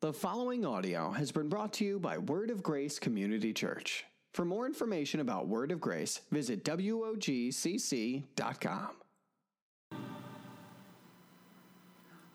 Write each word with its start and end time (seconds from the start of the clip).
The 0.00 0.14
following 0.14 0.64
audio 0.64 1.10
has 1.10 1.30
been 1.30 1.50
brought 1.50 1.74
to 1.74 1.84
you 1.84 1.98
by 1.98 2.16
Word 2.16 2.48
of 2.48 2.62
Grace 2.62 2.98
Community 2.98 3.52
Church. 3.52 4.06
For 4.32 4.46
more 4.46 4.64
information 4.64 5.20
about 5.20 5.46
Word 5.46 5.70
of 5.72 5.78
Grace, 5.78 6.22
visit 6.30 6.64
WOGCC.com. 6.64 8.22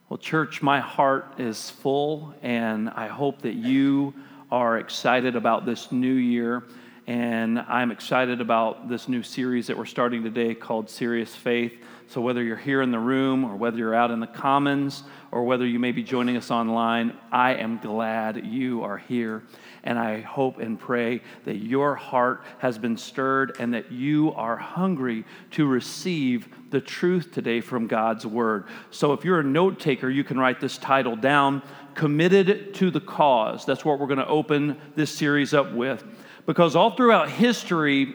Well, 0.08 0.20
church, 0.20 0.62
my 0.62 0.80
heart 0.80 1.40
is 1.40 1.72
full, 1.72 2.36
and 2.44 2.92
I 2.92 3.08
hope 3.08 3.42
that 3.42 3.56
you 3.56 4.14
are 4.52 4.78
excited 4.78 5.36
about 5.36 5.66
this 5.66 5.92
new 5.92 6.14
year. 6.14 6.66
And 7.08 7.60
I'm 7.60 7.92
excited 7.92 8.42
about 8.42 8.90
this 8.90 9.08
new 9.08 9.22
series 9.22 9.68
that 9.68 9.78
we're 9.78 9.86
starting 9.86 10.24
today 10.24 10.56
called 10.56 10.90
Serious 10.90 11.36
Faith. 11.36 11.78
So, 12.08 12.20
whether 12.20 12.42
you're 12.42 12.58
here 12.58 12.82
in 12.82 12.90
the 12.90 12.98
room 12.98 13.46
or 13.46 13.56
whether 13.56 13.78
you're 13.78 13.94
out 13.94 14.10
in 14.10 14.20
the 14.20 14.26
commons 14.26 15.04
or 15.32 15.44
whether 15.44 15.68
you 15.68 15.78
may 15.78 15.92
be 15.92 16.02
joining 16.02 16.36
us 16.36 16.50
online, 16.50 17.16
I 17.32 17.56
am 17.56 17.78
glad 17.78 18.44
you 18.44 18.84
are 18.84 18.98
here. 18.98 19.44
And 19.84 20.00
I 20.00 20.22
hope 20.22 20.58
and 20.58 20.80
pray 20.80 21.22
that 21.44 21.58
your 21.58 21.94
heart 21.94 22.42
has 22.58 22.80
been 22.80 22.98
stirred 22.98 23.56
and 23.60 23.76
that 23.76 23.92
you 23.92 24.34
are 24.34 24.58
hungry 24.58 25.26
to 25.52 25.68
receive 25.68 26.48
the 26.72 26.82
truth 26.82 27.32
today 27.32 27.62
from 27.62 27.86
God's 27.86 28.26
Word. 28.26 28.66
So, 28.90 29.14
if 29.14 29.24
you're 29.24 29.42
a 29.42 29.44
note 29.44 29.80
taker, 29.80 30.10
you 30.10 30.24
can 30.24 30.40
write 30.40 30.60
this 30.60 30.80
title 30.80 31.16
down 31.16 31.62
Committed 31.94 32.74
to 32.76 32.90
the 32.90 33.00
Cause. 33.00 33.64
That's 33.64 33.86
what 33.86 34.00
we're 34.00 34.08
going 34.08 34.18
to 34.18 34.28
open 34.28 34.82
this 34.96 35.12
series 35.12 35.54
up 35.54 35.72
with. 35.72 36.04
Because 36.46 36.76
all 36.76 36.92
throughout 36.92 37.30
history, 37.30 38.14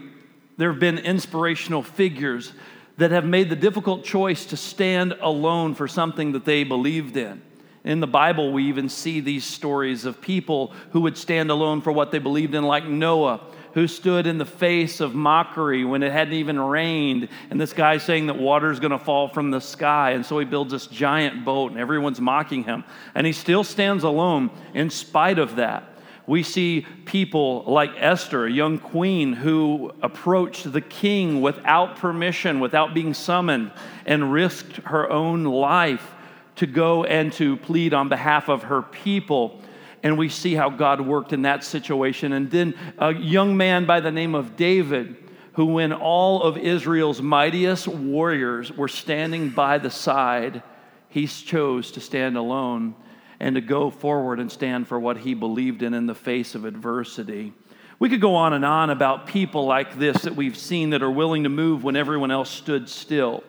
there 0.57 0.71
have 0.71 0.81
been 0.81 0.99
inspirational 0.99 1.83
figures 1.83 2.53
that 2.99 3.11
have 3.11 3.25
made 3.25 3.49
the 3.49 3.57
difficult 3.57 4.05
choice 4.05 4.45
to 4.47 4.57
stand 4.57 5.15
alone 5.21 5.75
for 5.75 5.89
something 5.89 6.33
that 6.33 6.45
they 6.45 6.65
believed 6.65 7.17
in. 7.17 7.43
In 7.83 8.01
the 8.01 8.07
Bible, 8.07 8.53
we 8.53 8.65
even 8.65 8.91
see 8.91 9.21
these 9.21 9.45
stories 9.45 10.05
of 10.05 10.21
people 10.21 10.75
who 10.91 11.01
would 11.01 11.17
stand 11.17 11.51
alone 11.51 11.81
for 11.81 11.93
what 11.93 12.11
they 12.11 12.19
believed 12.19 12.55
in, 12.55 12.63
like 12.63 12.85
Noah, 12.85 13.41
who 13.73 13.87
stood 13.87 14.27
in 14.27 14.37
the 14.37 14.45
face 14.45 15.01
of 15.01 15.15
mockery 15.15 15.85
when 15.85 16.03
it 16.03 16.13
hadn't 16.13 16.35
even 16.35 16.61
rained. 16.61 17.29
And 17.49 17.59
this 17.59 17.73
guy 17.73 17.97
saying 17.97 18.27
that 18.27 18.37
water 18.37 18.71
is 18.71 18.81
going 18.81 18.91
to 18.91 18.99
fall 18.99 19.29
from 19.29 19.51
the 19.51 19.61
sky. 19.61 20.11
And 20.11 20.27
so 20.27 20.39
he 20.39 20.45
builds 20.45 20.73
this 20.73 20.87
giant 20.87 21.45
boat, 21.45 21.71
and 21.71 21.81
everyone's 21.81 22.21
mocking 22.21 22.65
him. 22.65 22.85
And 23.15 23.27
he 23.27 23.33
still 23.33 23.65
stands 23.65 24.05
alone 24.05 24.51
in 24.75 24.91
spite 24.91 25.39
of 25.39 25.57
that. 25.57 25.85
We 26.27 26.43
see 26.43 26.87
people 27.07 27.65
like 27.67 27.91
Esther, 27.97 28.47
a 28.47 28.51
young 28.51 28.79
queen 28.79 29.33
who 29.33 29.93
approached 30.03 30.73
the 30.73 30.81
king 30.81 31.41
without 31.41 31.97
permission, 31.97 32.61
without 32.61 32.95
being 32.95 33.15
summoned, 33.15 33.73
and 34.07 34.33
risked 34.33 34.77
her 34.85 35.11
own 35.11 35.45
life 35.45 36.15
to 36.57 36.67
go 36.67 37.05
and 37.05 37.33
to 37.33 37.57
plead 37.57 37.95
on 37.95 38.09
behalf 38.09 38.49
of 38.49 38.65
her 38.65 38.83
people. 38.83 39.61
And 40.03 40.17
we 40.17 40.29
see 40.29 40.55
how 40.55 40.71
God 40.71 41.01
worked 41.01 41.33
in 41.33 41.43
that 41.43 41.65
situation. 41.65 42.33
And 42.33 42.51
then 42.51 42.75
a 42.99 43.15
young 43.15 43.57
man 43.57 43.87
by 43.87 44.01
the 44.01 44.13
name 44.13 44.35
of 44.35 44.57
David, 44.57 45.17
who, 45.55 45.67
when 45.67 45.93
all 45.93 46.43
of 46.43 46.57
Israel's 46.57 47.21
mightiest 47.21 47.89
warriors 47.89 48.71
were 48.73 48.89
standing 48.89 49.51
by 49.51 49.79
the 49.79 49.91
side, 49.91 50.63
he 51.09 51.27
chose 51.27 51.91
to 51.93 52.01
stand 52.01 52.37
alone 52.37 52.95
and 53.41 53.55
to 53.55 53.61
go 53.61 53.91
forward 53.91 54.39
and 54.39 54.53
stand 54.53 54.87
for 54.87 55.01
what 55.01 55.19
he 55.19 55.35
believed 55.35 55.83
in 55.83 55.95
in 55.95 56.07
the 56.07 56.15
face 56.15 56.55
of 56.55 56.65
adversity. 56.65 57.53
We 57.99 58.09
could 58.09 58.21
go 58.21 58.35
on 58.37 58.53
and 58.53 58.65
on 58.65 58.91
about 58.91 59.27
people 59.27 59.67
like 59.67 59.99
this 59.99 60.23
that 60.23 60.37
we've 60.37 60.57
seen 60.57 60.91
that 60.91 61.03
are 61.03 61.11
willing 61.11 61.43
to 61.45 61.49
move 61.49 61.83
when 61.83 61.97
everyone 61.97 62.31
else 62.31 62.51
stood 62.51 62.89
still. 62.89 63.43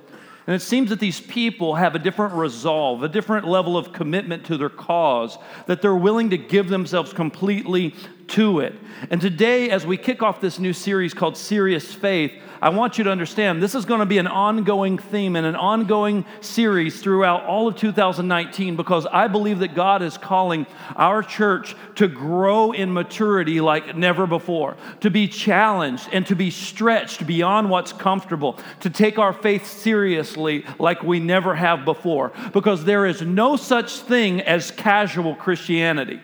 And 0.47 0.55
it 0.55 0.61
seems 0.61 0.89
that 0.89 0.99
these 0.99 1.21
people 1.21 1.75
have 1.75 1.93
a 1.93 1.99
different 1.99 2.33
resolve, 2.33 3.03
a 3.03 3.07
different 3.07 3.47
level 3.47 3.77
of 3.77 3.93
commitment 3.93 4.45
to 4.47 4.57
their 4.57 4.69
cause, 4.69 5.37
that 5.67 5.81
they're 5.81 5.95
willing 5.95 6.31
to 6.31 6.37
give 6.37 6.67
themselves 6.67 7.13
completely 7.13 7.95
to 8.29 8.59
it. 8.59 8.73
And 9.09 9.19
today, 9.19 9.69
as 9.69 9.85
we 9.85 9.97
kick 9.97 10.21
off 10.21 10.41
this 10.41 10.59
new 10.59 10.73
series 10.73 11.13
called 11.13 11.37
Serious 11.37 11.93
Faith, 11.93 12.31
I 12.61 12.69
want 12.69 12.99
you 12.99 13.03
to 13.05 13.09
understand 13.09 13.61
this 13.61 13.73
is 13.73 13.85
going 13.85 14.01
to 14.01 14.05
be 14.05 14.19
an 14.19 14.27
ongoing 14.27 14.99
theme 14.99 15.35
and 15.35 15.47
an 15.47 15.55
ongoing 15.55 16.25
series 16.41 17.01
throughout 17.01 17.43
all 17.45 17.67
of 17.67 17.75
2019 17.75 18.75
because 18.75 19.07
I 19.07 19.27
believe 19.27 19.59
that 19.59 19.73
God 19.73 20.03
is 20.03 20.15
calling 20.15 20.67
our 20.95 21.23
church 21.23 21.75
to 21.95 22.07
grow 22.07 22.71
in 22.71 22.93
maturity 22.93 23.61
like 23.61 23.95
never 23.95 24.27
before, 24.27 24.77
to 24.99 25.09
be 25.09 25.27
challenged 25.27 26.07
and 26.11 26.23
to 26.27 26.35
be 26.35 26.51
stretched 26.51 27.25
beyond 27.25 27.71
what's 27.71 27.93
comfortable, 27.93 28.59
to 28.81 28.91
take 28.91 29.17
our 29.17 29.33
faith 29.33 29.65
seriously 29.65 30.63
like 30.77 31.01
we 31.01 31.19
never 31.19 31.55
have 31.55 31.83
before 31.83 32.31
because 32.53 32.85
there 32.85 33.07
is 33.07 33.23
no 33.23 33.55
such 33.55 34.01
thing 34.01 34.39
as 34.41 34.69
casual 34.69 35.33
Christianity. 35.33 36.21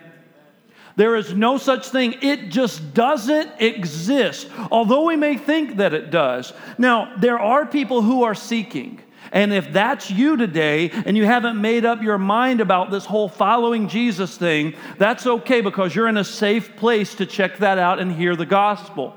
There 0.98 1.14
is 1.14 1.32
no 1.32 1.58
such 1.58 1.90
thing. 1.90 2.16
It 2.22 2.48
just 2.48 2.92
doesn't 2.92 3.60
exist, 3.60 4.48
although 4.68 5.06
we 5.06 5.14
may 5.14 5.36
think 5.36 5.76
that 5.76 5.94
it 5.94 6.10
does. 6.10 6.52
Now, 6.76 7.14
there 7.16 7.38
are 7.38 7.64
people 7.64 8.02
who 8.02 8.24
are 8.24 8.34
seeking. 8.34 9.00
And 9.30 9.52
if 9.52 9.72
that's 9.72 10.10
you 10.10 10.36
today 10.36 10.90
and 10.90 11.16
you 11.16 11.24
haven't 11.24 11.60
made 11.60 11.84
up 11.84 12.02
your 12.02 12.18
mind 12.18 12.60
about 12.60 12.90
this 12.90 13.04
whole 13.04 13.28
following 13.28 13.86
Jesus 13.86 14.36
thing, 14.36 14.74
that's 14.96 15.24
okay 15.24 15.60
because 15.60 15.94
you're 15.94 16.08
in 16.08 16.16
a 16.16 16.24
safe 16.24 16.74
place 16.74 17.14
to 17.14 17.26
check 17.26 17.58
that 17.58 17.78
out 17.78 18.00
and 18.00 18.10
hear 18.10 18.34
the 18.34 18.44
gospel. 18.44 19.16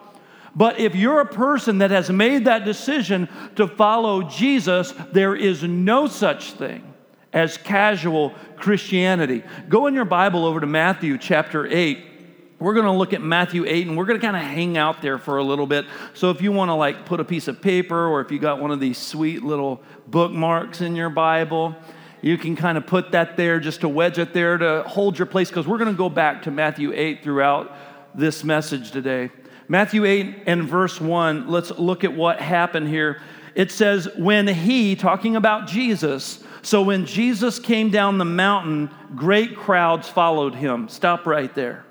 But 0.56 0.80
if 0.80 0.94
you're 0.94 1.22
a 1.22 1.26
person 1.26 1.80
that 1.80 1.90
has 1.90 2.12
made 2.12 2.46
that 2.46 2.64
decision 2.64 3.28
to 3.56 3.68
follow 3.68 4.22
Jesus, 4.22 4.94
there 5.14 5.36
is 5.36 5.64
no 5.64 6.06
such 6.06 6.52
thing 6.52 6.91
as 7.34 7.58
casual 7.58 8.34
Christianity. 8.58 9.44
Go 9.70 9.88
in 9.88 9.94
your 9.94 10.06
Bible 10.06 10.46
over 10.46 10.60
to 10.60 10.68
Matthew 10.68 11.18
chapter 11.18 11.66
8. 11.66 12.06
We're 12.60 12.74
going 12.76 12.86
to 12.86 12.92
look 12.92 13.14
at 13.14 13.22
Matthew 13.22 13.66
8 13.66 13.88
and 13.88 13.98
we're 13.98 14.06
going 14.06 14.20
to 14.20 14.26
kind 14.26 14.36
of 14.36 14.44
hang 14.44 14.78
out 14.78 15.02
there 15.02 15.18
for 15.18 15.38
a 15.38 15.44
little 15.44 15.66
bit. 15.66 15.86
So 16.14 16.30
if 16.30 16.42
you 16.42 16.52
want 16.52 16.70
to 16.70 16.76
like 16.76 17.06
put 17.08 17.20
a 17.20 17.26
piece 17.26 17.48
of 17.48 17.60
paper 17.60 18.08
or 18.08 18.22
if 18.22 18.32
you 18.32 18.38
got 18.38 18.60
one 18.60 18.70
of 18.70 18.80
these 18.80 19.00
sweet 19.00 19.44
little 19.44 19.82
bookmarks 20.08 20.82
in 20.82 20.96
your 20.96 21.10
Bible, 21.10 21.76
you 22.22 22.38
can 22.38 22.56
kind 22.56 22.78
of 22.78 22.86
put 22.86 23.14
that 23.14 23.36
there 23.36 23.60
just 23.60 23.82
to 23.82 23.90
wedge 23.90 24.20
it 24.20 24.32
there 24.34 24.58
to 24.58 24.84
hold 24.84 25.18
your 25.18 25.26
place 25.26 25.50
because 25.50 25.66
we're 25.66 25.80
going 25.80 25.92
to 25.92 25.98
go 25.98 26.10
back 26.10 26.44
to 26.44 26.52
Matthew 26.52 26.94
8 26.94 27.24
throughout 27.24 27.76
this 28.14 28.44
message 28.44 28.92
today. 28.92 29.32
Matthew 29.68 30.06
8 30.06 30.44
and 30.46 30.64
verse 30.64 31.02
1, 31.02 31.48
let's 31.48 31.72
look 31.72 32.04
at 32.04 32.14
what 32.14 32.40
happened 32.40 32.90
here. 32.90 33.22
It 33.56 33.72
says, 33.72 34.08
When 34.18 34.48
he, 34.48 34.96
talking 34.96 35.36
about 35.36 35.66
Jesus, 35.66 36.44
so 36.62 36.82
when 36.82 37.06
Jesus 37.06 37.60
came 37.60 37.90
down 37.90 38.18
the 38.18 38.26
mountain, 38.26 38.90
great 39.16 39.56
crowds 39.56 40.08
followed 40.08 40.56
him. 40.56 40.88
Stop 40.90 41.26
right 41.26 41.54
there. 41.56 41.86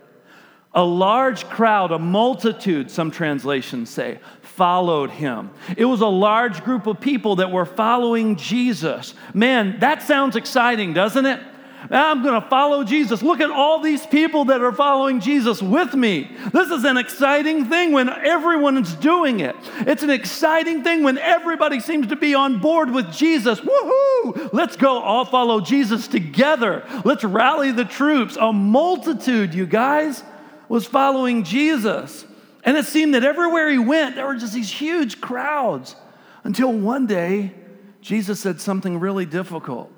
A 0.73 0.85
large 0.85 1.49
crowd, 1.49 1.91
a 1.91 1.99
multitude, 1.99 2.91
some 2.91 3.11
translations 3.11 3.91
say, 3.91 4.21
followed 4.43 5.11
him. 5.11 5.51
It 5.77 5.85
was 5.85 6.01
a 6.01 6.07
large 6.07 6.63
group 6.63 6.87
of 6.87 7.01
people 7.01 7.37
that 7.37 7.51
were 7.51 7.65
following 7.65 8.37
Jesus. 8.37 9.15
Man, 9.35 9.81
that 9.81 10.03
sounds 10.03 10.37
exciting, 10.37 10.93
doesn't 10.93 11.27
it? 11.27 11.41
I'm 11.89 12.23
going 12.23 12.41
to 12.41 12.49
follow 12.49 12.85
Jesus. 12.85 13.23
Look 13.23 13.41
at 13.41 13.51
all 13.51 13.81
these 13.81 14.07
people 14.07 14.47
that 14.47 14.61
are 14.61 14.73
following 14.73 15.21
Jesus 15.21 15.63
with 15.63 15.95
me. 15.95 16.31
This 16.53 16.71
is 16.71 16.85
an 16.85 16.97
exciting 16.97 17.67
thing 17.67 17.93
when 17.93 18.09
everyone 18.09 18.77
is 18.77 18.95
doing 18.97 19.41
it. 19.41 19.57
It's 19.81 20.03
an 20.03 20.11
exciting 20.11 20.85
thing 20.85 21.03
when 21.03 21.17
everybody 21.17 21.81
seems 21.81 22.09
to 22.09 22.17
be 22.17 22.35
on 22.35 22.59
board 22.59 22.91
with 22.91 23.11
Jesus. 23.13 23.61
Woohoo! 23.61 24.51
Let's 24.53 24.77
go 24.77 24.99
all 24.99 25.25
follow 25.25 25.61
Jesus 25.61 26.07
together. 26.07 26.85
Let's 27.05 27.25
rally 27.25 27.73
the 27.73 27.85
troops. 27.85 28.37
A 28.39 28.53
multitude, 28.53 29.55
you 29.55 29.67
guys, 29.67 30.23
was 30.69 30.87
following 30.87 31.45
Jesus. 31.45 32.27
And 32.63 32.77
it 32.77 32.85
seemed 32.85 33.15
that 33.15 33.25
everywhere 33.25 33.71
he 33.71 33.79
went, 33.79 34.17
there 34.17 34.27
were 34.27 34.37
just 34.37 34.53
these 34.53 34.71
huge 34.71 35.21
crowds 35.21 35.97
until 36.45 36.73
one 36.73 37.07
day 37.07 37.53
Jesus 38.03 38.41
said 38.41 38.61
something 38.61 39.01
really 39.01 39.27
difficult. 39.27 39.91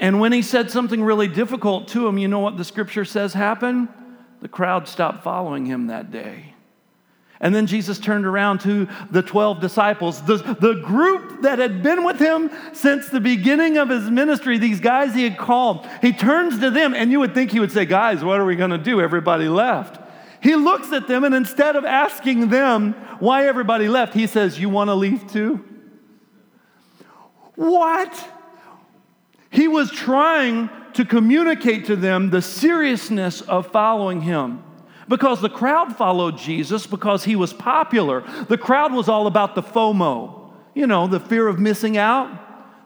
And 0.00 0.18
when 0.18 0.32
he 0.32 0.40
said 0.40 0.70
something 0.70 1.02
really 1.02 1.28
difficult 1.28 1.88
to 1.88 2.08
him, 2.08 2.16
you 2.16 2.26
know 2.26 2.40
what 2.40 2.56
the 2.56 2.64
scripture 2.64 3.04
says 3.04 3.34
happened? 3.34 3.88
The 4.40 4.48
crowd 4.48 4.88
stopped 4.88 5.22
following 5.22 5.66
him 5.66 5.88
that 5.88 6.10
day. 6.10 6.54
And 7.38 7.54
then 7.54 7.66
Jesus 7.66 7.98
turned 7.98 8.26
around 8.26 8.60
to 8.62 8.88
the 9.10 9.22
12 9.22 9.60
disciples, 9.60 10.22
the, 10.22 10.36
the 10.36 10.82
group 10.84 11.42
that 11.42 11.58
had 11.58 11.82
been 11.82 12.04
with 12.04 12.18
him 12.18 12.50
since 12.72 13.08
the 13.08 13.20
beginning 13.20 13.76
of 13.76 13.90
his 13.90 14.10
ministry, 14.10 14.58
these 14.58 14.80
guys 14.80 15.14
he 15.14 15.24
had 15.24 15.38
called. 15.38 15.86
He 16.00 16.12
turns 16.12 16.58
to 16.60 16.70
them, 16.70 16.94
and 16.94 17.10
you 17.10 17.20
would 17.20 17.34
think 17.34 17.50
he 17.50 17.60
would 17.60 17.72
say, 17.72 17.84
Guys, 17.84 18.24
what 18.24 18.40
are 18.40 18.44
we 18.44 18.56
going 18.56 18.70
to 18.70 18.78
do? 18.78 19.00
Everybody 19.00 19.48
left. 19.48 19.98
He 20.42 20.54
looks 20.54 20.92
at 20.92 21.08
them, 21.08 21.24
and 21.24 21.34
instead 21.34 21.76
of 21.76 21.84
asking 21.84 22.48
them 22.48 22.92
why 23.20 23.46
everybody 23.46 23.88
left, 23.88 24.14
he 24.14 24.26
says, 24.26 24.58
You 24.58 24.70
want 24.70 24.88
to 24.88 24.94
leave 24.94 25.30
too? 25.30 25.64
What? 27.54 28.39
He 29.50 29.68
was 29.68 29.90
trying 29.90 30.70
to 30.94 31.04
communicate 31.04 31.86
to 31.86 31.96
them 31.96 32.30
the 32.30 32.42
seriousness 32.42 33.40
of 33.42 33.70
following 33.70 34.22
him. 34.22 34.62
Because 35.08 35.40
the 35.40 35.48
crowd 35.48 35.96
followed 35.96 36.38
Jesus 36.38 36.86
because 36.86 37.24
he 37.24 37.34
was 37.34 37.52
popular. 37.52 38.22
The 38.48 38.56
crowd 38.56 38.92
was 38.92 39.08
all 39.08 39.26
about 39.26 39.56
the 39.56 39.62
FOMO, 39.62 40.52
you 40.72 40.86
know, 40.86 41.08
the 41.08 41.18
fear 41.18 41.48
of 41.48 41.58
missing 41.58 41.96
out. 41.96 42.30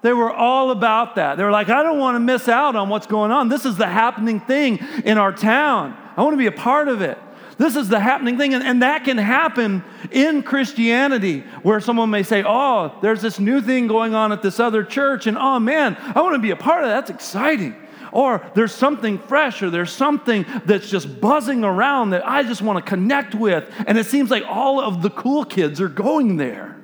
They 0.01 0.15
were 0.15 0.33
all 0.33 0.71
about 0.71 1.17
that. 1.17 1.37
They 1.37 1.45
were 1.45 1.51
like, 1.51 1.69
I 1.69 1.83
don't 1.83 1.99
want 1.99 2.15
to 2.17 2.21
miss 2.21 2.49
out 2.49 2.77
on 2.77 2.89
what's 2.89 3.07
going 3.07 3.31
on. 3.31 3.49
This 3.49 3.67
is 3.67 3.77
the 3.77 3.87
happening 3.87 4.41
thing 4.41 4.79
in 5.05 5.19
our 5.19 5.33
town. 5.33 5.97
I 6.17 6.23
want 6.23 6.33
to 6.33 6.39
be 6.39 6.47
a 6.47 6.53
part 6.53 6.89
of 6.89 7.03
it. 7.03 7.19
This 7.59 7.77
is 7.77 7.89
the 7.89 8.01
happening 8.01 8.39
thing. 8.39 8.55
And, 8.55 8.65
and 8.65 8.83
that 8.83 9.05
can 9.05 9.19
happen 9.19 9.85
in 10.11 10.43
Christianity 10.43 11.41
where 11.63 11.81
someone 11.81 12.11
may 12.11 12.23
say, 12.23 12.43
Oh, 12.47 12.97
there's 13.03 13.23
this 13.23 13.39
new 13.39 13.61
thing 13.61 13.87
going 13.87 14.15
on 14.15 14.33
at 14.33 14.43
this 14.43 14.59
other 14.61 14.85
church. 14.85 15.27
And 15.27 15.39
oh 15.39 15.61
man, 15.61 15.97
I 15.99 16.23
want 16.23 16.35
to 16.35 16.41
be 16.41 16.51
a 16.51 16.57
part 16.57 16.85
of 16.85 16.91
that. 16.91 17.07
That's 17.07 17.11
exciting. 17.11 17.77
Or 18.13 18.49
there's 18.55 18.73
something 18.73 19.19
fresh, 19.19 19.61
or 19.61 19.71
there's 19.71 19.91
something 19.91 20.47
that's 20.65 20.89
just 20.89 21.21
buzzing 21.21 21.65
around 21.65 22.11
that 22.11 22.25
I 22.25 22.45
just 22.45 22.63
want 22.63 22.79
to 22.79 22.89
connect 22.89 23.35
with. 23.35 23.69
And 23.89 23.99
it 23.99 24.07
seems 24.07 24.31
like 24.31 24.45
all 24.47 24.81
of 24.81 25.03
the 25.03 25.11
cool 25.11 25.45
kids 25.45 25.81
are 25.81 25.89
going 25.89 26.37
there. 26.37 26.77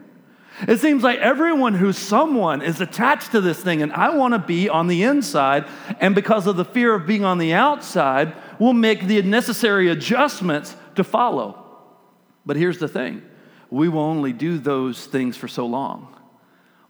It 0.69 0.81
seems 0.81 1.03
like 1.03 1.21
everyone 1.21 1.75
who's 1.75 1.97
someone 1.97 2.61
is 2.63 2.81
attached 2.81 3.31
to 3.33 3.41
this 3.41 3.63
thing, 3.63 3.81
and 3.81 3.93
I 3.93 4.11
want 4.11 4.35
to 4.35 4.39
be 4.39 4.69
on 4.69 4.89
the 4.89 5.05
inside. 5.05 5.67
And 6.01 6.15
because 6.15 6.47
of 6.47 6.57
the 6.57 6.65
fear 6.65 6.95
of 6.95 7.07
being 7.07 7.25
on 7.25 7.39
the 7.39 7.55
outside, 7.55 8.35
we'll 8.61 8.75
make 8.75 9.07
the 9.07 9.21
necessary 9.23 9.89
adjustments 9.89 10.77
to 10.95 11.03
follow. 11.03 11.67
But 12.47 12.57
here's 12.57 12.79
the 12.79 12.87
thing 12.87 13.23
we 13.71 13.89
will 13.89 14.03
only 14.03 14.33
do 14.33 14.59
those 14.59 15.07
things 15.07 15.37
for 15.37 15.49
so 15.49 15.67
long. 15.67 16.17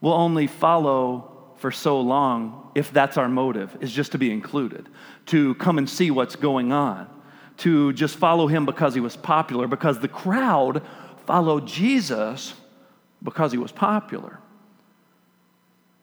We'll 0.03 0.13
only 0.13 0.47
follow 0.47 1.55
for 1.57 1.71
so 1.71 2.01
long 2.01 2.71
if 2.75 2.93
that's 2.93 3.17
our 3.17 3.29
motive, 3.29 3.77
is 3.81 3.93
just 3.93 4.13
to 4.13 4.19
be 4.19 4.31
included, 4.31 4.89
to 5.27 5.55
come 5.57 5.79
and 5.79 5.89
see 5.89 6.11
what's 6.11 6.37
going 6.37 6.73
on, 6.73 7.09
to 7.59 7.93
just 7.93 8.17
follow 8.17 8.47
him 8.47 8.65
because 8.65 8.95
he 8.95 9.01
was 9.01 9.17
popular, 9.17 9.67
because 9.67 9.99
the 9.99 10.09
crowd 10.09 10.83
followed 11.27 11.67
Jesus 11.67 12.55
because 13.23 13.53
he 13.53 13.59
was 13.59 13.73
popular. 13.73 14.39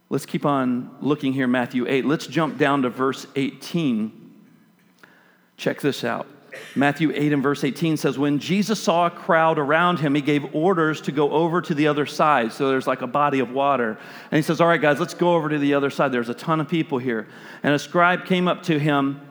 Let's 0.10 0.26
keep 0.26 0.46
on 0.46 0.96
looking 1.02 1.34
here, 1.34 1.48
Matthew 1.48 1.88
8. 1.88 2.06
Let's 2.06 2.28
jump 2.28 2.58
down 2.58 2.84
to 2.84 2.90
verse 2.90 3.26
18. 3.36 4.27
Check 5.58 5.82
this 5.82 6.04
out. 6.04 6.28
Matthew 6.76 7.12
8 7.14 7.34
and 7.34 7.44
verse 7.44 7.64
18 7.64 7.98
says, 7.98 8.18
When 8.18 8.40
Jesus 8.40 8.80
saw 8.82 9.08
a 9.08 9.12
crowd 9.12 9.60
around 9.60 10.00
him, 10.00 10.16
he 10.16 10.22
gave 10.22 10.56
orders 10.56 11.02
to 11.02 11.12
go 11.12 11.32
over 11.32 11.62
to 11.62 11.74
the 11.74 11.88
other 11.88 12.06
side. 12.06 12.52
So 12.52 12.70
there's 12.70 12.88
like 12.88 13.02
a 13.02 13.08
body 13.08 13.40
of 13.40 13.52
water. 13.52 13.98
And 14.32 14.38
he 14.38 14.42
says, 14.42 14.62
All 14.62 14.68
right, 14.68 14.82
guys, 14.82 15.00
let's 15.00 15.14
go 15.14 15.36
over 15.36 15.50
to 15.50 15.60
the 15.60 15.74
other 15.74 15.90
side. 15.90 16.12
There's 16.12 16.30
a 16.30 16.34
ton 16.34 16.60
of 16.60 16.68
people 16.68 16.98
here. 16.98 17.28
And 17.64 17.74
a 17.74 17.80
scribe 17.80 18.26
came 18.26 18.48
up 18.48 18.64
to 18.64 18.80
him 18.80 19.22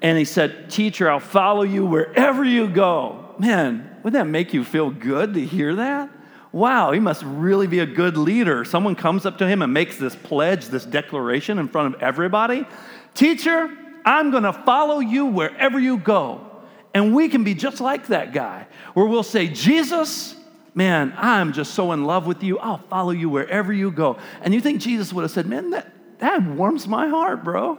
and 0.00 0.16
he 0.16 0.24
said, 0.24 0.70
Teacher, 0.70 1.10
I'll 1.10 1.20
follow 1.20 1.62
you 1.62 1.84
wherever 1.84 2.44
you 2.44 2.68
go. 2.68 3.34
Man, 3.38 3.98
wouldn't 4.02 4.14
that 4.14 4.30
make 4.30 4.54
you 4.54 4.64
feel 4.64 4.90
good 4.90 5.34
to 5.34 5.44
hear 5.44 5.74
that? 5.76 6.10
wow, 6.52 6.90
he 6.90 7.00
must 7.00 7.22
really 7.22 7.66
be 7.66 7.78
a 7.78 7.86
good 7.86 8.16
leader. 8.16 8.64
Someone 8.64 8.96
comes 8.96 9.24
up 9.24 9.38
to 9.38 9.46
him 9.46 9.62
and 9.62 9.72
makes 9.72 9.96
this 9.98 10.16
pledge, 10.16 10.66
this 10.66 10.84
declaration 10.84 11.58
in 11.58 11.68
front 11.68 11.94
of 11.94 12.02
everybody. 12.02 12.66
Teacher, 13.14 13.76
I'm 14.04 14.30
going 14.30 14.42
to 14.42 14.52
follow 14.52 15.00
you 15.00 15.26
wherever 15.26 15.78
you 15.78 15.98
go. 15.98 16.46
And 16.92 17.14
we 17.14 17.28
can 17.28 17.44
be 17.44 17.54
just 17.54 17.80
like 17.80 18.08
that 18.08 18.32
guy, 18.32 18.66
where 18.94 19.06
we'll 19.06 19.22
say, 19.22 19.46
Jesus, 19.46 20.34
man, 20.74 21.14
I'm 21.16 21.52
just 21.52 21.74
so 21.74 21.92
in 21.92 22.04
love 22.04 22.26
with 22.26 22.42
you. 22.42 22.58
I'll 22.58 22.78
follow 22.78 23.12
you 23.12 23.28
wherever 23.28 23.72
you 23.72 23.90
go. 23.90 24.18
And 24.42 24.52
you 24.52 24.60
think 24.60 24.80
Jesus 24.80 25.12
would 25.12 25.22
have 25.22 25.30
said, 25.30 25.46
man, 25.46 25.70
that, 25.70 25.92
that 26.18 26.42
warms 26.42 26.88
my 26.88 27.08
heart, 27.08 27.44
bro. 27.44 27.78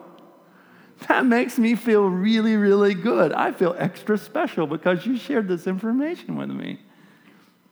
That 1.08 1.26
makes 1.26 1.58
me 1.58 1.76
feel 1.76 2.06
really, 2.06 2.56
really 2.56 2.94
good. 2.94 3.34
I 3.34 3.52
feel 3.52 3.76
extra 3.78 4.18
special 4.18 4.68
because 4.68 5.06
you 5.06 5.18
shared 5.18 5.48
this 5.48 5.68
information 5.68 6.38
with 6.38 6.50
me. 6.50 6.80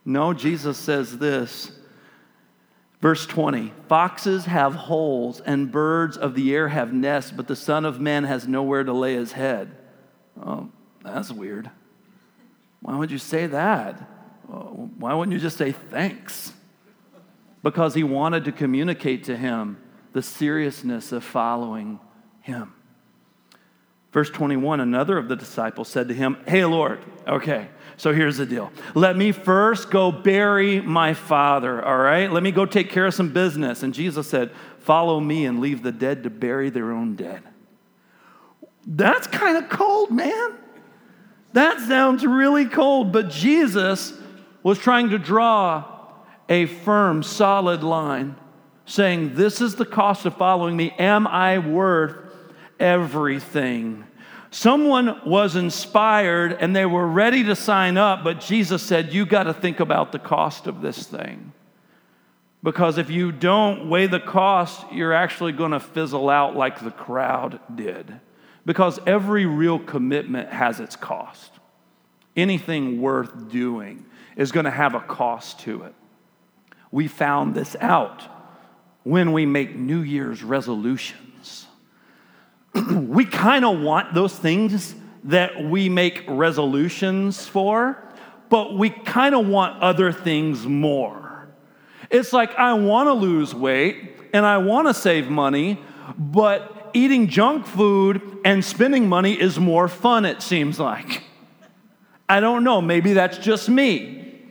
No, 0.04 0.34
Jesus 0.34 0.76
says 0.76 1.16
this. 1.16 1.72
Verse 3.00 3.26
20 3.26 3.72
Foxes 3.88 4.44
have 4.44 4.74
holes 4.74 5.40
and 5.40 5.72
birds 5.72 6.16
of 6.16 6.34
the 6.34 6.54
air 6.54 6.68
have 6.68 6.92
nests, 6.92 7.30
but 7.30 7.48
the 7.48 7.56
Son 7.56 7.84
of 7.84 8.00
Man 8.00 8.24
has 8.24 8.46
nowhere 8.46 8.84
to 8.84 8.92
lay 8.92 9.14
his 9.14 9.32
head. 9.32 9.76
Oh, 10.40 10.70
that's 11.02 11.32
weird. 11.32 11.70
Why 12.82 12.96
would 12.96 13.10
you 13.10 13.18
say 13.18 13.46
that? 13.46 14.08
Oh, 14.50 14.90
why 14.98 15.14
wouldn't 15.14 15.32
you 15.32 15.40
just 15.40 15.56
say 15.56 15.72
thanks? 15.72 16.52
Because 17.62 17.94
he 17.94 18.02
wanted 18.02 18.44
to 18.46 18.52
communicate 18.52 19.24
to 19.24 19.36
him 19.36 19.78
the 20.12 20.22
seriousness 20.22 21.12
of 21.12 21.22
following 21.22 22.00
him. 22.40 22.74
Verse 24.12 24.30
21 24.30 24.80
Another 24.80 25.18
of 25.18 25.28
the 25.28 25.36
disciples 25.36 25.88
said 25.88 26.08
to 26.08 26.14
him, 26.14 26.38
Hey, 26.46 26.64
Lord, 26.64 27.00
okay, 27.26 27.68
so 28.00 28.14
here's 28.14 28.38
the 28.38 28.46
deal. 28.46 28.72
Let 28.94 29.18
me 29.18 29.30
first 29.30 29.90
go 29.90 30.10
bury 30.10 30.80
my 30.80 31.12
father, 31.12 31.84
all 31.84 31.98
right? 31.98 32.32
Let 32.32 32.42
me 32.42 32.50
go 32.50 32.64
take 32.64 32.88
care 32.88 33.04
of 33.04 33.12
some 33.12 33.30
business. 33.30 33.82
And 33.82 33.92
Jesus 33.92 34.26
said, 34.26 34.52
Follow 34.78 35.20
me 35.20 35.44
and 35.44 35.60
leave 35.60 35.82
the 35.82 35.92
dead 35.92 36.22
to 36.22 36.30
bury 36.30 36.70
their 36.70 36.92
own 36.92 37.14
dead. 37.14 37.42
That's 38.86 39.26
kind 39.26 39.58
of 39.58 39.68
cold, 39.68 40.10
man. 40.10 40.54
That 41.52 41.78
sounds 41.80 42.24
really 42.24 42.64
cold. 42.64 43.12
But 43.12 43.28
Jesus 43.28 44.14
was 44.62 44.78
trying 44.78 45.10
to 45.10 45.18
draw 45.18 45.84
a 46.48 46.64
firm, 46.64 47.22
solid 47.22 47.82
line 47.82 48.34
saying, 48.86 49.34
This 49.34 49.60
is 49.60 49.74
the 49.74 49.84
cost 49.84 50.24
of 50.24 50.38
following 50.38 50.74
me. 50.74 50.94
Am 50.98 51.26
I 51.26 51.58
worth 51.58 52.16
everything? 52.78 54.06
Someone 54.50 55.20
was 55.24 55.54
inspired 55.54 56.52
and 56.52 56.74
they 56.74 56.86
were 56.86 57.06
ready 57.06 57.44
to 57.44 57.54
sign 57.54 57.96
up, 57.96 58.24
but 58.24 58.40
Jesus 58.40 58.82
said, 58.82 59.14
You 59.14 59.24
got 59.24 59.44
to 59.44 59.54
think 59.54 59.78
about 59.78 60.10
the 60.10 60.18
cost 60.18 60.66
of 60.66 60.80
this 60.80 61.06
thing. 61.06 61.52
Because 62.62 62.98
if 62.98 63.08
you 63.08 63.32
don't 63.32 63.88
weigh 63.88 64.06
the 64.06 64.20
cost, 64.20 64.84
you're 64.92 65.14
actually 65.14 65.52
going 65.52 65.70
to 65.70 65.80
fizzle 65.80 66.28
out 66.28 66.56
like 66.56 66.80
the 66.80 66.90
crowd 66.90 67.60
did. 67.74 68.20
Because 68.66 68.98
every 69.06 69.46
real 69.46 69.78
commitment 69.78 70.50
has 70.50 70.80
its 70.80 70.96
cost. 70.96 71.52
Anything 72.36 73.00
worth 73.00 73.50
doing 73.50 74.04
is 74.36 74.52
going 74.52 74.64
to 74.64 74.70
have 74.70 74.94
a 74.94 75.00
cost 75.00 75.60
to 75.60 75.84
it. 75.84 75.94
We 76.90 77.08
found 77.08 77.54
this 77.54 77.76
out 77.80 78.22
when 79.04 79.32
we 79.32 79.46
make 79.46 79.76
New 79.76 80.02
Year's 80.02 80.42
resolutions. 80.42 81.29
we 82.92 83.24
kind 83.24 83.64
of 83.64 83.80
want 83.80 84.14
those 84.14 84.34
things 84.34 84.94
that 85.24 85.62
we 85.62 85.88
make 85.88 86.24
resolutions 86.28 87.46
for, 87.46 88.02
but 88.48 88.76
we 88.76 88.90
kind 88.90 89.34
of 89.34 89.46
want 89.46 89.82
other 89.82 90.12
things 90.12 90.66
more. 90.66 91.48
It's 92.10 92.32
like 92.32 92.54
I 92.56 92.72
want 92.74 93.08
to 93.08 93.12
lose 93.12 93.54
weight 93.54 94.16
and 94.32 94.46
I 94.46 94.58
want 94.58 94.88
to 94.88 94.94
save 94.94 95.28
money, 95.28 95.80
but 96.16 96.90
eating 96.92 97.28
junk 97.28 97.66
food 97.66 98.38
and 98.44 98.64
spending 98.64 99.08
money 99.08 99.40
is 99.40 99.58
more 99.58 99.88
fun, 99.88 100.24
it 100.24 100.42
seems 100.42 100.78
like. 100.78 101.24
I 102.28 102.40
don't 102.40 102.64
know, 102.64 102.80
maybe 102.80 103.12
that's 103.12 103.38
just 103.38 103.68
me. 103.68 104.42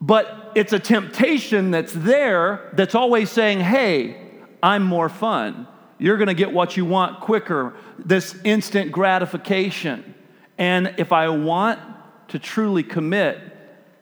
But 0.00 0.52
it's 0.54 0.72
a 0.72 0.78
temptation 0.78 1.72
that's 1.72 1.92
there 1.92 2.70
that's 2.74 2.94
always 2.94 3.30
saying, 3.30 3.60
hey, 3.60 4.16
I'm 4.62 4.84
more 4.84 5.08
fun 5.08 5.66
you're 5.98 6.16
going 6.16 6.28
to 6.28 6.34
get 6.34 6.52
what 6.52 6.76
you 6.76 6.84
want 6.84 7.20
quicker, 7.20 7.74
this 7.98 8.36
instant 8.44 8.92
gratification. 8.92 10.14
And 10.56 10.94
if 10.98 11.12
I 11.12 11.28
want 11.28 11.80
to 12.28 12.38
truly 12.38 12.82
commit 12.82 13.38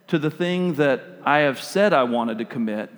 to 0.08 0.18
the 0.18 0.30
thing 0.30 0.74
that 0.74 1.02
I 1.24 1.38
have 1.40 1.60
said 1.60 1.92
I 1.92 2.04
wanted 2.04 2.38
to 2.38 2.44
commit, 2.44 2.90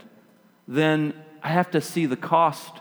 then 0.67 1.15
I 1.43 1.49
have 1.49 1.71
to 1.71 1.81
see 1.81 2.07
the 2.07 2.17
cost 2.17 2.73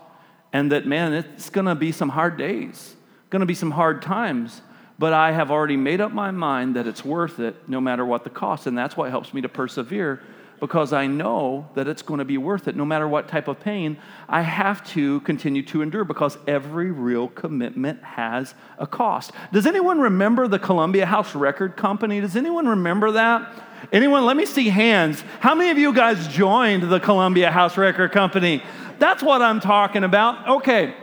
and 0.53 0.71
that, 0.71 0.85
man, 0.85 1.13
it's 1.13 1.49
going 1.49 1.65
to 1.65 1.75
be 1.75 1.91
some 1.91 2.09
hard 2.09 2.37
days, 2.37 2.95
going 3.29 3.41
to 3.41 3.45
be 3.45 3.53
some 3.53 3.71
hard 3.71 4.01
times. 4.01 4.61
But 4.99 5.13
I 5.13 5.31
have 5.31 5.51
already 5.51 5.77
made 5.77 6.01
up 6.01 6.11
my 6.11 6.31
mind 6.31 6.75
that 6.75 6.87
it's 6.87 7.05
worth 7.05 7.39
it 7.39 7.69
no 7.69 7.79
matter 7.79 8.03
what 8.03 8.23
the 8.23 8.31
cost. 8.31 8.65
And 8.65 8.75
that's 8.75 8.97
what 8.97 9.11
helps 9.11 9.33
me 9.33 9.41
to 9.41 9.49
persevere 9.49 10.21
because 10.59 10.93
I 10.93 11.07
know 11.07 11.69
that 11.75 11.87
it's 11.87 12.01
going 12.01 12.17
to 12.19 12.25
be 12.25 12.37
worth 12.37 12.67
it. 12.67 12.75
No 12.75 12.85
matter 12.85 13.07
what 13.07 13.27
type 13.27 13.47
of 13.47 13.59
pain, 13.59 13.97
I 14.27 14.41
have 14.41 14.85
to 14.91 15.19
continue 15.21 15.61
to 15.63 15.81
endure 15.81 16.03
because 16.03 16.37
every 16.47 16.91
real 16.91 17.27
commitment 17.27 18.03
has 18.03 18.55
a 18.77 18.87
cost. 18.87 19.31
Does 19.53 19.67
anyone 19.67 19.99
remember 19.99 20.47
the 20.47 20.59
Columbia 20.59 21.05
House 21.05 21.35
Record 21.35 21.77
Company? 21.77 22.19
Does 22.19 22.35
anyone 22.35 22.67
remember 22.67 23.11
that? 23.11 23.63
Anyone? 23.91 24.25
Let 24.25 24.37
me 24.37 24.45
see 24.45 24.69
hands. 24.69 25.23
How 25.39 25.53
many 25.53 25.69
of 25.69 25.77
you 25.77 25.93
guys 25.93 26.27
joined 26.27 26.83
the 26.83 26.99
Columbia 26.99 27.51
House 27.51 27.77
Record 27.77 28.11
Company? 28.11 28.63
That's 28.97 29.21
what 29.21 29.41
I'm 29.41 29.59
talking 29.59 30.03
about. 30.03 30.47
Okay, 30.57 30.95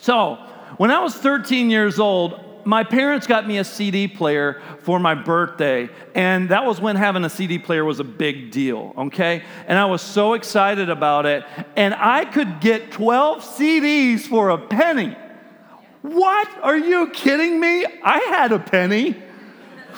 so 0.00 0.34
when 0.76 0.90
I 0.90 1.00
was 1.00 1.14
13 1.14 1.70
years 1.70 1.98
old, 1.98 2.51
my 2.64 2.84
parents 2.84 3.26
got 3.26 3.46
me 3.46 3.58
a 3.58 3.64
CD 3.64 4.08
player 4.08 4.62
for 4.80 4.98
my 4.98 5.14
birthday, 5.14 5.88
and 6.14 6.48
that 6.50 6.64
was 6.64 6.80
when 6.80 6.96
having 6.96 7.24
a 7.24 7.30
CD 7.30 7.58
player 7.58 7.84
was 7.84 8.00
a 8.00 8.04
big 8.04 8.50
deal, 8.50 8.92
okay? 8.96 9.42
And 9.66 9.78
I 9.78 9.86
was 9.86 10.02
so 10.02 10.34
excited 10.34 10.90
about 10.90 11.26
it, 11.26 11.44
and 11.76 11.94
I 11.94 12.24
could 12.24 12.60
get 12.60 12.92
12 12.92 13.42
CDs 13.42 14.20
for 14.20 14.50
a 14.50 14.58
penny. 14.58 15.16
What? 16.02 16.48
Are 16.62 16.78
you 16.78 17.10
kidding 17.10 17.60
me? 17.60 17.86
I 18.02 18.18
had 18.18 18.52
a 18.52 18.58
penny. 18.58 19.22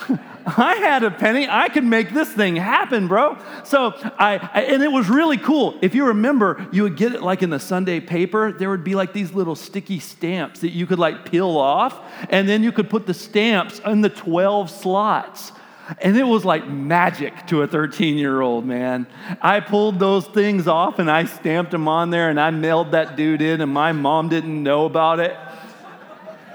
I 0.45 0.75
had 0.75 1.03
a 1.03 1.09
penny. 1.09 1.47
I 1.49 1.69
could 1.69 1.83
make 1.83 2.13
this 2.13 2.31
thing 2.31 2.55
happen, 2.55 3.07
bro. 3.07 3.37
So 3.63 3.93
I, 4.19 4.37
I, 4.53 4.61
and 4.61 4.83
it 4.83 4.91
was 4.91 5.09
really 5.09 5.37
cool. 5.37 5.77
If 5.81 5.95
you 5.95 6.05
remember, 6.05 6.67
you 6.71 6.83
would 6.83 6.97
get 6.97 7.13
it 7.13 7.23
like 7.23 7.41
in 7.41 7.49
the 7.49 7.59
Sunday 7.59 7.99
paper. 7.99 8.51
There 8.51 8.69
would 8.69 8.83
be 8.83 8.93
like 8.93 9.11
these 9.11 9.33
little 9.33 9.55
sticky 9.55 9.99
stamps 9.99 10.59
that 10.59 10.69
you 10.69 10.85
could 10.85 10.99
like 10.99 11.29
peel 11.29 11.57
off, 11.57 11.99
and 12.29 12.47
then 12.47 12.61
you 12.61 12.71
could 12.71 12.89
put 12.91 13.07
the 13.07 13.13
stamps 13.13 13.81
in 13.85 14.01
the 14.01 14.09
12 14.09 14.69
slots. 14.69 15.51
And 15.99 16.17
it 16.17 16.23
was 16.23 16.45
like 16.45 16.67
magic 16.67 17.47
to 17.47 17.63
a 17.63 17.67
13 17.67 18.17
year 18.17 18.41
old, 18.41 18.65
man. 18.65 19.07
I 19.41 19.59
pulled 19.59 19.99
those 19.99 20.25
things 20.27 20.67
off 20.67 20.97
and 20.97 21.11
I 21.11 21.25
stamped 21.25 21.69
them 21.69 21.87
on 21.87 22.09
there 22.09 22.29
and 22.31 22.39
I 22.39 22.49
mailed 22.51 22.91
that 22.91 23.15
dude 23.15 23.41
in, 23.41 23.61
and 23.61 23.71
my 23.71 23.91
mom 23.93 24.29
didn't 24.29 24.61
know 24.61 24.85
about 24.85 25.19
it. 25.19 25.35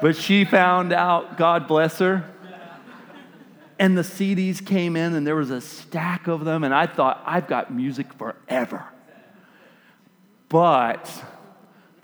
But 0.01 0.17
she 0.17 0.45
found 0.45 0.93
out, 0.93 1.37
God 1.37 1.67
bless 1.67 1.99
her. 1.99 2.30
And 3.81 3.97
the 3.97 4.03
CDs 4.03 4.65
came 4.65 4.95
in 4.95 5.15
and 5.15 5.27
there 5.27 5.35
was 5.35 5.51
a 5.51 5.63
stack 5.63 6.29
of 6.29 6.45
them, 6.45 6.65
and 6.65 6.75
I 6.75 6.87
thought, 6.87 7.23
I've 7.25 7.49
got 7.49 7.73
music 7.73 8.13
forever. 8.13 8.85
But 10.51 11.11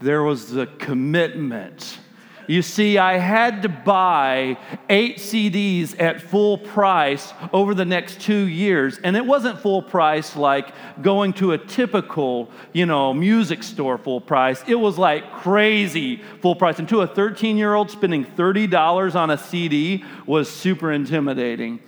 there 0.00 0.22
was 0.22 0.50
the 0.50 0.66
commitment 0.66 1.98
you 2.48 2.62
see, 2.62 2.98
I 2.98 3.18
had 3.18 3.62
to 3.62 3.68
buy 3.68 4.58
eight 4.88 5.18
CDs 5.18 5.98
at 6.00 6.22
full 6.22 6.58
price 6.58 7.32
over 7.52 7.74
the 7.74 7.84
next 7.84 8.20
two 8.20 8.46
years. 8.46 8.98
And 8.98 9.16
it 9.16 9.26
wasn't 9.26 9.60
full 9.60 9.82
price 9.82 10.36
like 10.36 10.72
going 11.02 11.32
to 11.34 11.52
a 11.52 11.58
typical, 11.58 12.50
you 12.72 12.86
know, 12.86 13.12
music 13.12 13.62
store 13.62 13.98
full 13.98 14.20
price. 14.20 14.62
It 14.66 14.76
was 14.76 14.98
like 14.98 15.32
crazy 15.32 16.22
full 16.40 16.54
price. 16.54 16.78
And 16.78 16.88
to 16.90 17.00
a 17.00 17.06
13 17.06 17.56
year 17.56 17.74
old, 17.74 17.90
spending 17.90 18.24
$30 18.24 19.14
on 19.14 19.30
a 19.30 19.38
CD 19.38 20.04
was 20.26 20.50
super 20.50 20.92
intimidating. 20.92 21.80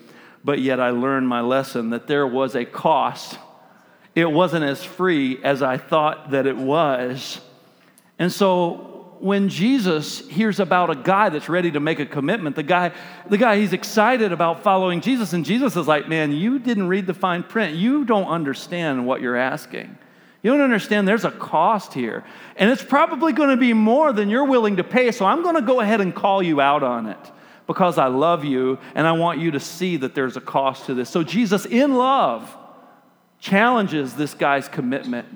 But 0.45 0.61
yet 0.61 0.81
I 0.81 0.91
learned 0.91 1.29
my 1.29 1.41
lesson 1.41 1.91
that 1.91 2.07
there 2.07 2.27
was 2.27 2.55
a 2.55 2.65
cost. 2.65 3.39
It 4.15 4.31
wasn't 4.31 4.65
as 4.65 4.83
free 4.83 5.43
as 5.45 5.63
I 5.63 5.77
thought 5.77 6.31
that 6.31 6.47
it 6.47 6.57
was. 6.57 7.41
And 8.19 8.33
so 8.33 8.98
when 9.21 9.49
Jesus 9.49 10.27
hears 10.29 10.61
about 10.61 10.91
a 10.91 10.95
guy 10.95 11.29
that's 11.29 11.49
ready 11.49 11.71
to 11.73 11.81
make 11.81 11.99
a 11.99 12.07
commitment, 12.07 12.57
the 12.57 12.63
guy, 12.63 12.93
the 13.29 13.37
guy, 13.37 13.59
he's 13.59 13.73
excited 13.73 14.33
about 14.33 14.63
following 14.63 15.01
Jesus, 15.01 15.33
and 15.33 15.45
Jesus 15.45 15.77
is 15.77 15.87
like, 15.87 16.09
Man, 16.09 16.33
you 16.33 16.59
didn't 16.59 16.89
read 16.89 17.07
the 17.07 17.15
fine 17.15 17.43
print. 17.43 17.77
You 17.77 18.05
don't 18.05 18.27
understand 18.27 19.07
what 19.07 19.21
you're 19.21 19.37
asking. 19.37 19.97
You 20.43 20.53
don't 20.53 20.61
understand 20.61 21.09
there's 21.09 21.25
a 21.25 21.33
cost 21.33 21.93
here. 21.95 22.25
And 22.57 22.71
it's 22.71 22.83
probably 22.83 23.33
going 23.33 23.51
to 23.51 23.57
be 23.57 23.73
more 23.73 24.13
than 24.13 24.31
you're 24.31 24.45
willing 24.45 24.77
to 24.77 24.85
pay. 24.85 25.11
So 25.11 25.27
I'm 25.27 25.43
going 25.43 25.57
to 25.57 25.63
go 25.63 25.81
ahead 25.81 26.01
and 26.01 26.15
call 26.15 26.43
you 26.43 26.61
out 26.61 26.85
on 26.85 27.07
it 27.07 27.19
because 27.67 27.99
I 27.99 28.07
love 28.07 28.45
you 28.45 28.79
and 28.95 29.07
I 29.07 29.13
want 29.13 29.41
you 29.41 29.51
to 29.51 29.61
see 29.61 29.97
that 29.97 30.15
there's 30.15 30.37
a 30.37 30.41
cost 30.41 30.87
to 30.87 30.95
this. 30.95 31.11
So 31.11 31.25
Jesus, 31.25 31.67
in 31.67 31.97
love, 31.97 32.57
challenges 33.41 34.15
this 34.15 34.35
guy's 34.35 34.69
commitment 34.69 35.27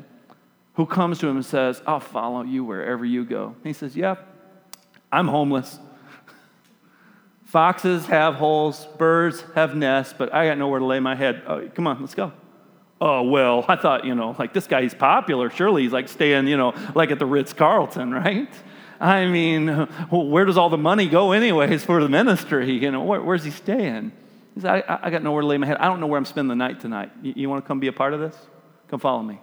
who 0.75 0.87
comes 0.87 1.19
to 1.19 1.29
him 1.29 1.37
and 1.37 1.45
says, 1.45 1.83
I'll 1.87 2.00
follow 2.00 2.43
you 2.43 2.64
wherever 2.64 3.05
you 3.05 3.25
go. 3.25 3.57
He 3.62 3.73
says, 3.73 3.97
Yep, 3.97 4.26
I'm 5.11 5.29
homeless. 5.29 5.79
Foxes 7.45 8.07
have 8.07 8.37
holes, 8.37 8.87
birds 8.97 9.45
have 9.55 9.76
nests, 9.76 10.14
but 10.17 10.33
I 10.33 10.47
got 10.47 10.57
nowhere 10.57 10.79
to 10.79 10.87
lay 10.87 11.00
my 11.00 11.14
head. 11.14 11.43
Oh, 11.47 11.69
come 11.75 11.87
on, 11.87 12.00
let's 12.00 12.14
go. 12.14 12.33
Oh, 12.99 13.25
well, 13.25 13.64
I 13.69 13.76
thought, 13.76 14.07
you 14.07 14.14
know, 14.14 14.35
like 14.38 14.55
this 14.55 14.67
guy, 14.67 14.81
he's 14.83 14.95
popular. 14.95 15.50
Surely 15.50 15.83
he's 15.83 15.93
like 15.93 16.09
staying, 16.09 16.47
you 16.47 16.57
know, 16.57 16.73
like 16.95 17.11
at 17.11 17.19
the 17.19 17.26
Ritz 17.26 17.52
Carlton, 17.52 18.11
right? 18.12 18.49
I 18.99 19.26
mean, 19.26 19.69
where 19.69 20.45
does 20.45 20.57
all 20.57 20.71
the 20.71 20.79
money 20.79 21.09
go, 21.09 21.33
anyways, 21.33 21.85
for 21.85 22.00
the 22.00 22.09
ministry? 22.09 22.73
You 22.73 22.91
know, 22.91 23.02
where, 23.02 23.21
where's 23.21 23.45
he 23.45 23.50
staying? 23.50 24.12
He 24.55 24.61
said, 24.61 24.85
I, 24.88 25.00
I, 25.02 25.11
got 25.11 25.23
nowhere 25.23 25.43
to 25.43 25.47
lay 25.47 25.59
my 25.59 25.67
head. 25.67 25.79
I 25.79 25.88
don't 25.88 25.99
know 26.00 26.07
where 26.07 26.19
I'm 26.19 26.25
spending 26.25 26.49
the 26.49 26.55
night 26.55 26.81
tonight. 26.81 27.11
You, 27.21 27.33
you 27.37 27.50
want 27.50 27.64
to 27.64 27.69
come 27.69 27.81
be 27.81 27.88
a 27.88 27.93
part 27.93 28.14
of 28.14 28.21
this? 28.21 28.37
Come 28.88 29.00
follow 29.00 29.23
me. 29.23 29.41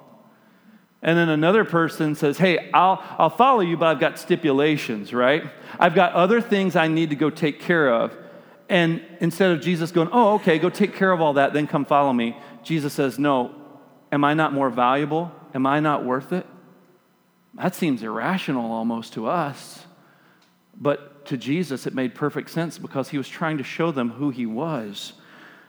And 1.02 1.18
then 1.18 1.30
another 1.30 1.64
person 1.64 2.16
says, 2.16 2.38
Hey, 2.38 2.70
I'll, 2.74 3.02
I'll 3.18 3.30
follow 3.30 3.62
you, 3.62 3.78
but 3.78 3.88
I've 3.88 4.00
got 4.00 4.20
stipulations, 4.20 5.14
right? 5.14 5.44
I've 5.80 5.96
got 5.96 6.14
other 6.14 6.42
things 6.42 6.76
I 6.76 6.88
need 6.88 7.12
to 7.12 7.16
go 7.16 7.30
take 7.30 7.60
care 7.62 7.94
of. 7.94 8.16
And 8.68 9.02
instead 9.20 9.52
of 9.52 9.62
Jesus 9.62 9.92
going, 9.92 10.10
Oh, 10.12 10.36
okay, 10.36 10.60
go 10.60 10.70
take 10.70 10.96
care 10.96 11.12
of 11.12 11.22
all 11.22 11.34
that, 11.34 11.54
then 11.54 11.68
come 11.68 11.86
follow 11.86 12.12
me, 12.12 12.38
Jesus 12.64 12.94
says, 12.94 13.18
No, 13.18 13.56
am 14.12 14.24
I 14.24 14.34
not 14.34 14.54
more 14.54 14.70
valuable? 14.70 15.32
Am 15.54 15.66
I 15.66 15.80
not 15.80 16.06
worth 16.06 16.34
it? 16.34 16.46
That 17.56 17.76
seems 17.76 18.04
irrational 18.04 18.72
almost 18.72 19.14
to 19.14 19.28
us. 19.28 19.86
But 20.80 21.26
to 21.26 21.38
Jesus, 21.38 21.88
it 21.88 21.94
made 21.94 22.16
perfect 22.16 22.50
sense 22.50 22.78
because 22.78 23.10
he 23.10 23.18
was 23.18 23.28
trying 23.28 23.58
to 23.58 23.64
show 23.64 23.92
them 23.92 24.10
who 24.12 24.30
he 24.30 24.46
was. 24.46 25.14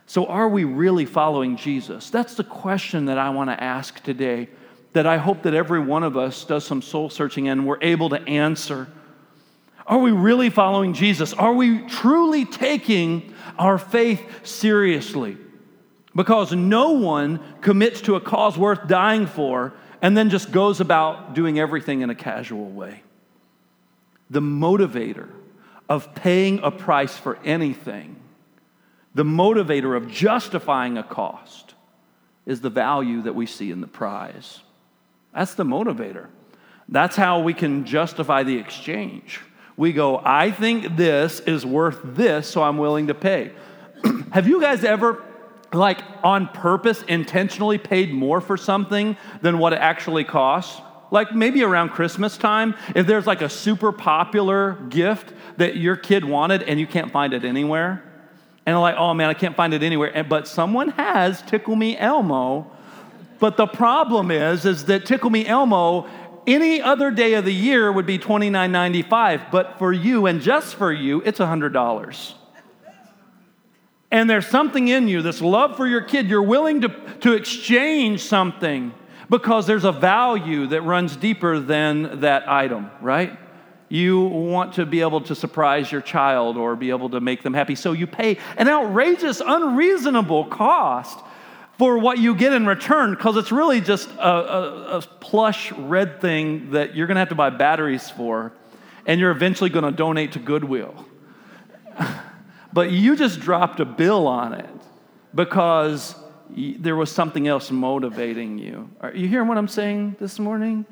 So, 0.06 0.26
are 0.26 0.48
we 0.48 0.64
really 0.64 1.04
following 1.04 1.56
Jesus? 1.56 2.10
That's 2.10 2.34
the 2.34 2.44
question 2.44 3.06
that 3.06 3.18
I 3.18 3.30
want 3.30 3.50
to 3.50 3.62
ask 3.62 4.02
today 4.02 4.48
that 4.92 5.06
I 5.06 5.18
hope 5.18 5.42
that 5.42 5.54
every 5.54 5.80
one 5.80 6.02
of 6.02 6.16
us 6.16 6.44
does 6.44 6.64
some 6.64 6.82
soul 6.82 7.10
searching 7.10 7.48
and 7.48 7.66
we're 7.66 7.80
able 7.80 8.08
to 8.10 8.20
answer. 8.28 8.88
Are 9.86 9.98
we 9.98 10.10
really 10.10 10.50
following 10.50 10.94
Jesus? 10.94 11.32
Are 11.32 11.52
we 11.52 11.86
truly 11.86 12.44
taking 12.44 13.34
our 13.58 13.78
faith 13.78 14.46
seriously? 14.46 15.36
Because 16.14 16.52
no 16.52 16.90
one 16.90 17.40
commits 17.60 18.00
to 18.02 18.16
a 18.16 18.20
cause 18.20 18.58
worth 18.58 18.88
dying 18.88 19.26
for 19.26 19.72
and 20.02 20.16
then 20.16 20.30
just 20.30 20.50
goes 20.50 20.80
about 20.80 21.34
doing 21.34 21.58
everything 21.58 22.00
in 22.00 22.10
a 22.10 22.14
casual 22.14 22.68
way. 22.68 23.02
The 24.28 24.40
motivator 24.40 25.28
of 25.88 26.14
paying 26.14 26.60
a 26.62 26.70
price 26.70 27.16
for 27.16 27.38
anything, 27.44 28.16
the 29.14 29.24
motivator 29.24 29.96
of 29.96 30.08
justifying 30.08 30.98
a 30.98 31.02
cost, 31.02 31.74
is 32.46 32.60
the 32.60 32.70
value 32.70 33.22
that 33.22 33.34
we 33.34 33.46
see 33.46 33.70
in 33.70 33.80
the 33.80 33.86
prize. 33.86 34.60
That's 35.34 35.54
the 35.54 35.64
motivator. 35.64 36.28
That's 36.88 37.16
how 37.16 37.40
we 37.40 37.54
can 37.54 37.84
justify 37.84 38.42
the 38.42 38.58
exchange. 38.58 39.40
We 39.76 39.92
go, 39.92 40.20
I 40.24 40.50
think 40.50 40.96
this 40.96 41.40
is 41.40 41.64
worth 41.64 42.00
this, 42.02 42.48
so 42.48 42.62
I'm 42.62 42.78
willing 42.78 43.06
to 43.06 43.14
pay. 43.14 43.52
Have 44.32 44.48
you 44.48 44.60
guys 44.60 44.84
ever, 44.84 45.22
like, 45.72 46.00
on 46.22 46.48
purpose, 46.48 47.02
intentionally 47.02 47.78
paid 47.78 48.12
more 48.12 48.40
for 48.40 48.56
something 48.56 49.16
than 49.40 49.58
what 49.58 49.72
it 49.72 49.78
actually 49.78 50.24
costs? 50.24 50.82
Like 51.12 51.34
maybe 51.34 51.62
around 51.64 51.90
Christmas 51.90 52.36
time, 52.36 52.74
if 52.94 53.06
there's 53.06 53.26
like 53.26 53.42
a 53.42 53.48
super 53.48 53.90
popular 53.90 54.74
gift 54.90 55.32
that 55.56 55.76
your 55.76 55.96
kid 55.96 56.24
wanted 56.24 56.62
and 56.62 56.78
you 56.78 56.86
can't 56.86 57.10
find 57.10 57.32
it 57.32 57.44
anywhere, 57.44 58.04
and 58.66 58.80
like, 58.80 58.94
oh 58.96 59.14
man, 59.14 59.28
I 59.28 59.34
can't 59.34 59.56
find 59.56 59.74
it 59.74 59.82
anywhere, 59.82 60.24
but 60.28 60.46
someone 60.46 60.90
has 60.90 61.42
Tickle 61.42 61.74
Me 61.74 61.96
Elmo 61.98 62.70
but 63.40 63.56
the 63.56 63.66
problem 63.66 64.30
is, 64.30 64.66
is 64.66 64.84
that 64.84 65.06
Tickle 65.06 65.30
Me 65.30 65.46
Elmo, 65.46 66.06
any 66.46 66.80
other 66.80 67.10
day 67.10 67.34
of 67.34 67.44
the 67.44 67.52
year 67.52 67.90
would 67.90 68.06
be 68.06 68.18
$29.95, 68.18 69.50
but 69.50 69.78
for 69.78 69.92
you 69.92 70.26
and 70.26 70.40
just 70.42 70.74
for 70.74 70.92
you, 70.92 71.22
it's 71.24 71.38
$100. 71.38 72.34
And 74.12 74.28
there's 74.28 74.46
something 74.46 74.88
in 74.88 75.08
you, 75.08 75.22
this 75.22 75.40
love 75.40 75.76
for 75.76 75.86
your 75.86 76.02
kid, 76.02 76.28
you're 76.28 76.42
willing 76.42 76.82
to, 76.82 76.88
to 77.20 77.32
exchange 77.32 78.22
something 78.22 78.92
because 79.28 79.66
there's 79.66 79.84
a 79.84 79.92
value 79.92 80.66
that 80.66 80.82
runs 80.82 81.16
deeper 81.16 81.60
than 81.60 82.20
that 82.20 82.48
item, 82.48 82.90
right? 83.00 83.38
You 83.88 84.20
want 84.20 84.74
to 84.74 84.86
be 84.86 85.00
able 85.00 85.20
to 85.22 85.34
surprise 85.34 85.90
your 85.90 86.00
child 86.00 86.56
or 86.56 86.74
be 86.76 86.90
able 86.90 87.10
to 87.10 87.20
make 87.20 87.42
them 87.42 87.54
happy. 87.54 87.76
So 87.76 87.92
you 87.92 88.06
pay 88.06 88.38
an 88.56 88.68
outrageous, 88.68 89.40
unreasonable 89.44 90.46
cost 90.46 91.20
for 91.80 91.96
what 91.96 92.18
you 92.18 92.34
get 92.34 92.52
in 92.52 92.66
return 92.66 93.12
because 93.12 93.38
it's 93.38 93.50
really 93.50 93.80
just 93.80 94.10
a, 94.18 94.28
a, 94.28 94.98
a, 94.98 95.00
plush 95.00 95.72
red 95.72 96.20
thing 96.20 96.72
that 96.72 96.94
you're 96.94 97.06
going 97.06 97.14
to 97.14 97.20
have 97.20 97.30
to 97.30 97.34
buy 97.34 97.48
batteries 97.48 98.10
for 98.10 98.52
and 99.06 99.18
you're 99.18 99.30
eventually 99.30 99.70
going 99.70 99.86
to 99.86 99.90
donate 99.90 100.32
to 100.32 100.38
Goodwill. 100.38 101.06
but 102.74 102.90
you 102.90 103.16
just 103.16 103.40
dropped 103.40 103.80
a 103.80 103.86
bill 103.86 104.26
on 104.26 104.52
it 104.52 104.68
because 105.34 106.14
there 106.50 106.96
was 106.96 107.10
something 107.10 107.48
else 107.48 107.70
motivating 107.70 108.58
you. 108.58 108.90
Are 109.00 109.14
you 109.14 109.26
hearing 109.26 109.48
what 109.48 109.56
I'm 109.56 109.66
saying 109.66 110.16
this 110.20 110.38
morning? 110.38 110.84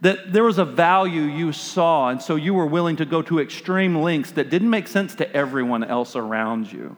That 0.00 0.32
there 0.32 0.42
was 0.42 0.58
a 0.58 0.64
value 0.64 1.22
you 1.22 1.52
saw, 1.52 2.08
and 2.08 2.20
so 2.20 2.34
you 2.34 2.54
were 2.54 2.66
willing 2.66 2.96
to 2.96 3.04
go 3.04 3.22
to 3.22 3.38
extreme 3.38 4.02
lengths 4.02 4.32
that 4.32 4.50
didn't 4.50 4.70
make 4.70 4.88
sense 4.88 5.14
to 5.14 5.32
everyone 5.32 5.84
else 5.84 6.16
around 6.16 6.72
you. 6.72 6.96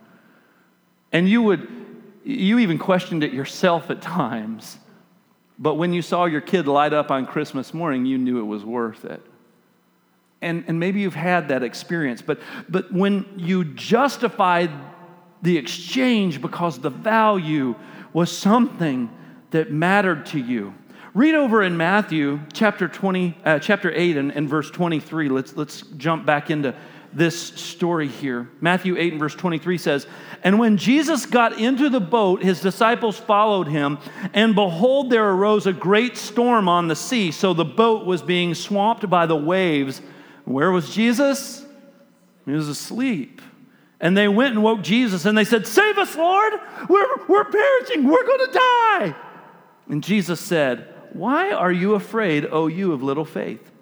And 1.12 1.28
you 1.28 1.42
would 1.42 1.85
you 2.26 2.58
even 2.58 2.78
questioned 2.78 3.22
it 3.22 3.32
yourself 3.32 3.88
at 3.88 4.02
times. 4.02 4.78
But 5.58 5.74
when 5.74 5.92
you 5.92 6.02
saw 6.02 6.24
your 6.24 6.40
kid 6.40 6.66
light 6.66 6.92
up 6.92 7.10
on 7.10 7.24
Christmas 7.24 7.72
morning, 7.72 8.04
you 8.04 8.18
knew 8.18 8.40
it 8.40 8.46
was 8.46 8.64
worth 8.64 9.04
it. 9.04 9.22
And, 10.42 10.64
and 10.66 10.78
maybe 10.78 11.00
you've 11.00 11.14
had 11.14 11.48
that 11.48 11.62
experience, 11.62 12.20
but, 12.20 12.40
but 12.68 12.92
when 12.92 13.26
you 13.36 13.64
justified 13.64 14.70
the 15.42 15.56
exchange 15.56 16.42
because 16.42 16.78
the 16.78 16.90
value 16.90 17.74
was 18.12 18.36
something 18.36 19.08
that 19.50 19.70
mattered 19.70 20.26
to 20.26 20.38
you. 20.38 20.74
Read 21.14 21.34
over 21.34 21.62
in 21.62 21.76
Matthew 21.76 22.40
chapter 22.52 22.88
20, 22.88 23.38
uh, 23.44 23.58
chapter 23.58 23.90
8 23.92 24.16
and, 24.16 24.32
and 24.32 24.48
verse 24.48 24.70
23. 24.70 25.28
Let's, 25.28 25.56
let's 25.56 25.82
jump 25.96 26.26
back 26.26 26.50
into 26.50 26.74
this 27.16 27.54
story 27.54 28.08
here. 28.08 28.48
Matthew 28.60 28.96
8 28.96 29.12
and 29.12 29.20
verse 29.20 29.34
23 29.34 29.78
says, 29.78 30.06
And 30.42 30.58
when 30.58 30.76
Jesus 30.76 31.24
got 31.24 31.58
into 31.58 31.88
the 31.88 32.00
boat, 32.00 32.42
his 32.42 32.60
disciples 32.60 33.18
followed 33.18 33.68
him, 33.68 33.98
and 34.34 34.54
behold, 34.54 35.10
there 35.10 35.30
arose 35.30 35.66
a 35.66 35.72
great 35.72 36.16
storm 36.16 36.68
on 36.68 36.88
the 36.88 36.96
sea, 36.96 37.30
so 37.30 37.54
the 37.54 37.64
boat 37.64 38.06
was 38.06 38.22
being 38.22 38.54
swamped 38.54 39.08
by 39.08 39.26
the 39.26 39.36
waves. 39.36 40.02
Where 40.44 40.70
was 40.70 40.94
Jesus? 40.94 41.64
He 42.44 42.52
was 42.52 42.68
asleep. 42.68 43.40
And 43.98 44.16
they 44.16 44.28
went 44.28 44.54
and 44.54 44.62
woke 44.62 44.82
Jesus 44.82 45.24
and 45.24 45.36
they 45.36 45.44
said, 45.44 45.66
Save 45.66 45.96
us, 45.96 46.14
Lord! 46.16 46.52
We're, 46.88 47.26
we're 47.26 47.44
perishing, 47.44 48.06
we're 48.06 48.26
going 48.26 48.46
to 48.46 48.52
die. 48.52 49.16
And 49.88 50.04
Jesus 50.04 50.38
said, 50.38 50.92
Why 51.12 51.50
are 51.50 51.72
you 51.72 51.94
afraid, 51.94 52.46
O 52.50 52.66
you 52.66 52.92
of 52.92 53.02
little 53.02 53.24
faith? 53.24 53.72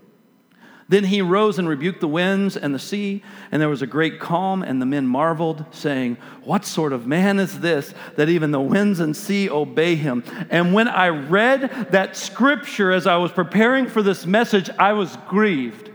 Then 0.94 1.02
he 1.02 1.22
rose 1.22 1.58
and 1.58 1.68
rebuked 1.68 2.00
the 2.00 2.06
winds 2.06 2.56
and 2.56 2.72
the 2.72 2.78
sea, 2.78 3.24
and 3.50 3.60
there 3.60 3.68
was 3.68 3.82
a 3.82 3.86
great 3.86 4.20
calm, 4.20 4.62
and 4.62 4.80
the 4.80 4.86
men 4.86 5.08
marveled, 5.08 5.64
saying, 5.72 6.18
What 6.44 6.64
sort 6.64 6.92
of 6.92 7.04
man 7.04 7.40
is 7.40 7.58
this 7.58 7.92
that 8.14 8.28
even 8.28 8.52
the 8.52 8.60
winds 8.60 9.00
and 9.00 9.16
sea 9.16 9.50
obey 9.50 9.96
him? 9.96 10.22
And 10.50 10.72
when 10.72 10.86
I 10.86 11.08
read 11.08 11.88
that 11.90 12.16
scripture 12.16 12.92
as 12.92 13.08
I 13.08 13.16
was 13.16 13.32
preparing 13.32 13.88
for 13.88 14.02
this 14.04 14.24
message, 14.24 14.70
I 14.78 14.92
was 14.92 15.18
grieved. 15.26 15.90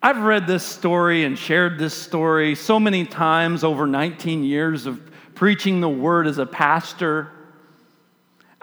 I've 0.00 0.22
read 0.22 0.46
this 0.46 0.62
story 0.62 1.24
and 1.24 1.36
shared 1.36 1.80
this 1.80 1.94
story 1.94 2.54
so 2.54 2.78
many 2.78 3.04
times 3.04 3.64
over 3.64 3.88
19 3.88 4.44
years 4.44 4.86
of 4.86 5.00
preaching 5.34 5.80
the 5.80 5.88
word 5.88 6.28
as 6.28 6.38
a 6.38 6.46
pastor. 6.46 7.32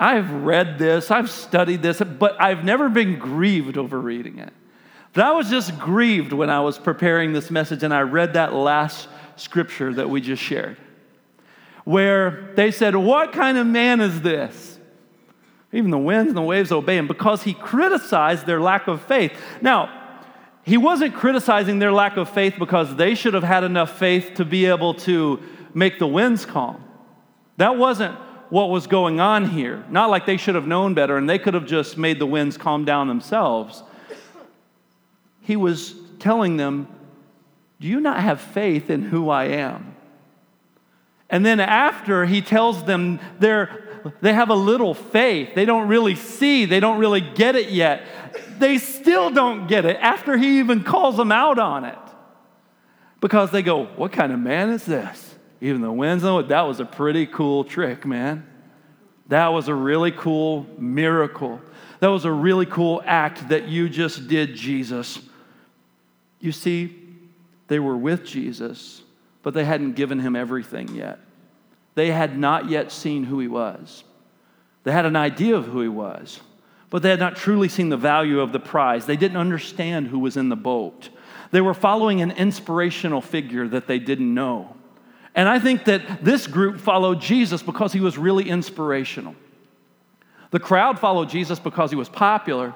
I've 0.04 0.30
read 0.30 0.80
this, 0.80 1.12
I've 1.12 1.32
studied 1.32 1.82
this, 1.82 2.02
but 2.02 2.36
I've 2.38 2.66
never 2.66 2.90
been 2.90 3.18
grieved 3.18 3.78
over 3.78 3.98
reading 3.98 4.38
it. 4.38 4.52
But 5.14 5.24
I 5.24 5.32
was 5.32 5.50
just 5.50 5.80
grieved 5.80 6.34
when 6.34 6.50
I 6.50 6.60
was 6.60 6.78
preparing 6.78 7.32
this 7.32 7.50
message 7.50 7.84
and 7.84 7.94
I 7.94 8.02
read 8.02 8.34
that 8.34 8.54
last 8.54 9.08
scripture 9.38 9.94
that 9.94 10.10
we 10.10 10.20
just 10.20 10.44
shared, 10.44 10.76
where 11.86 12.52
they 12.56 12.70
said, 12.70 12.98
What 12.98 13.32
kind 13.32 13.58
of 13.58 13.66
man 13.66 14.02
is 14.02 14.20
this? 14.20 14.78
Even 15.72 15.90
the 15.90 15.98
winds 15.98 16.28
and 16.28 16.38
the 16.38 16.42
waves 16.42 16.74
obey 16.74 16.98
him 16.98 17.08
because 17.08 17.44
he 17.44 17.54
criticized 17.54 18.46
their 18.46 18.60
lack 18.60 18.90
of 18.90 19.02
faith. 19.04 19.32
Now, 19.62 20.20
he 20.64 20.76
wasn't 20.76 21.14
criticizing 21.14 21.80
their 21.80 21.94
lack 21.94 22.18
of 22.18 22.30
faith 22.30 22.56
because 22.60 22.94
they 22.98 23.16
should 23.16 23.36
have 23.36 23.44
had 23.44 23.64
enough 23.64 23.98
faith 23.98 24.34
to 24.36 24.44
be 24.44 24.66
able 24.66 24.96
to 24.96 25.42
make 25.74 25.98
the 25.98 26.08
winds 26.08 26.46
calm. 26.46 26.84
That 27.56 27.78
wasn't 27.78 28.18
what 28.54 28.70
was 28.70 28.86
going 28.86 29.20
on 29.20 29.50
here. 29.50 29.84
Not 29.90 30.12
like 30.12 30.28
they 30.28 30.38
should 30.38 30.54
have 30.54 30.68
known 30.68 30.94
better 30.94 31.18
and 31.18 31.28
they 31.28 31.40
could 31.40 31.56
have 31.56 31.66
just 31.66 31.98
made 31.98 32.20
the 32.20 32.28
winds 32.28 32.56
calm 32.56 32.86
down 32.86 33.08
themselves. 33.08 33.82
He 35.42 35.56
was 35.56 35.96
telling 36.20 36.58
them, 36.58 36.88
Do 37.80 37.88
you 37.88 38.00
not 38.00 38.22
have 38.22 38.40
faith 38.40 38.92
in 38.92 39.02
who 39.02 39.28
I 39.32 39.46
am? 39.46 39.96
And 41.32 41.44
then 41.44 41.60
after 41.60 42.28
he 42.28 42.44
tells 42.44 42.84
them 42.84 43.20
they're, 43.40 44.12
they 44.22 44.34
have 44.34 44.52
a 44.52 44.56
little 44.56 44.94
faith, 44.94 45.56
they 45.56 45.66
don't 45.66 45.88
really 45.88 46.14
see, 46.14 46.66
they 46.66 46.80
don't 46.80 47.00
really 47.00 47.22
get 47.22 47.56
it 47.56 47.70
yet. 47.70 48.06
They 48.60 48.78
still 48.78 49.32
don't 49.32 49.66
get 49.66 49.84
it 49.84 49.98
after 50.00 50.38
he 50.38 50.60
even 50.60 50.84
calls 50.84 51.18
them 51.18 51.32
out 51.32 51.58
on 51.58 51.86
it. 51.86 51.98
Because 53.20 53.50
they 53.50 53.64
go, 53.64 53.86
What 53.86 54.12
kind 54.12 54.32
of 54.32 54.38
man 54.38 54.70
is 54.70 54.86
this? 54.86 55.33
Even 55.64 55.80
the 55.80 55.94
winds 55.94 56.26
know 56.26 56.40
it. 56.40 56.50
That 56.50 56.64
was 56.64 56.82
a 56.82 56.86
pretty 56.86 57.26
cool 57.26 57.64
trick, 57.64 58.06
man. 58.06 58.46
That 59.30 59.48
was 59.48 59.70
a 59.70 59.74
really 59.74 60.12
cool 60.12 60.68
miracle. 60.78 61.62
That 62.02 62.10
was 62.10 62.26
a 62.26 62.32
really 62.32 62.66
cool 62.66 63.02
act 63.06 63.48
that 63.48 63.70
you 63.70 63.88
just 63.88 64.28
did, 64.28 64.56
Jesus. 64.56 65.22
You 66.42 66.52
see, 66.52 67.00
they 67.70 67.80
were 67.80 67.96
with 67.96 68.26
Jesus, 68.26 69.04
but 69.42 69.54
they 69.54 69.64
hadn't 69.64 69.94
given 69.94 70.20
him 70.20 70.36
everything 70.36 70.94
yet. 70.96 71.20
They 71.96 72.12
had 72.12 72.38
not 72.38 72.70
yet 72.70 72.92
seen 72.92 73.24
who 73.24 73.40
he 73.40 73.48
was. 73.48 74.04
They 74.84 74.92
had 74.92 75.06
an 75.06 75.16
idea 75.16 75.56
of 75.56 75.68
who 75.68 75.80
he 75.80 75.88
was, 75.88 76.42
but 76.90 77.02
they 77.04 77.10
had 77.10 77.22
not 77.22 77.38
truly 77.38 77.70
seen 77.70 77.88
the 77.88 77.96
value 77.96 78.42
of 78.42 78.52
the 78.52 78.60
prize. 78.60 79.06
They 79.06 79.16
didn't 79.16 79.38
understand 79.38 80.08
who 80.08 80.20
was 80.20 80.36
in 80.36 80.50
the 80.50 80.58
boat. 80.58 81.08
They 81.52 81.62
were 81.62 81.74
following 81.74 82.22
an 82.22 82.32
inspirational 82.32 83.22
figure 83.22 83.66
that 83.70 83.88
they 83.88 84.00
didn't 84.00 84.34
know. 84.34 84.76
And 85.36 85.50
I 85.50 85.60
think 85.60 85.86
that 85.86 86.24
this 86.24 86.48
group 86.48 86.80
followed 86.80 87.20
Jesus 87.20 87.64
because 87.64 87.92
he 87.92 88.00
was 88.00 88.18
really 88.18 88.50
inspirational. 88.50 89.36
The 90.52 90.60
crowd 90.60 91.00
followed 91.00 91.30
Jesus 91.30 91.60
because 91.60 91.90
he 91.90 91.96
was 91.96 92.10
popular. 92.10 92.74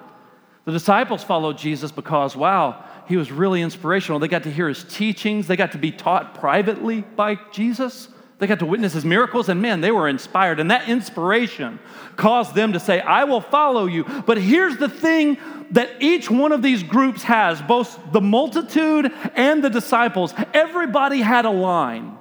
The 0.65 0.72
disciples 0.72 1.24
followed 1.24 1.58
Jesus 1.58 1.91
because, 1.91 2.36
wow, 2.36 2.84
he 3.08 3.15
was 3.15 3.32
really 3.32 3.62
inspirational. 3.62 4.20
They 4.20 4.28
got 4.28 4.43
to 4.43 4.52
hear 4.52 4.67
his 4.67 4.84
teachings, 4.84 5.48
they 5.48 5.56
got 5.56 5.74
to 5.74 5.78
be 5.78 5.91
taught 5.91 6.34
privately 6.34 7.02
by 7.02 7.39
Jesus. 7.52 8.10
They 8.39 8.46
got 8.46 8.60
to 8.60 8.67
witness 8.67 8.93
his 8.93 9.06
miracles, 9.06 9.50
and 9.50 9.62
man, 9.62 9.82
they 9.82 9.89
were 9.89 10.08
inspired. 10.08 10.60
And 10.60 10.70
that 10.70 10.88
inspiration 10.88 11.80
caused 12.17 12.54
them 12.54 12.74
to 12.74 12.80
say, 12.80 13.00
I 13.00 13.24
will 13.24 13.41
follow 13.41 13.88
you. 13.88 14.04
But 14.04 14.38
here's 14.38 14.78
the 14.78 14.89
thing 14.89 15.38
that 15.72 15.89
each 16.00 16.30
one 16.30 16.52
of 16.52 16.62
these 16.62 16.84
groups 16.84 17.24
has 17.24 17.62
both 17.62 18.00
the 18.12 18.22
multitude 18.22 19.12
and 19.36 19.63
the 19.63 19.70
disciples. 19.70 20.36
Everybody 20.54 21.22
had 21.22 21.46
a 21.46 21.50
line. 21.50 22.16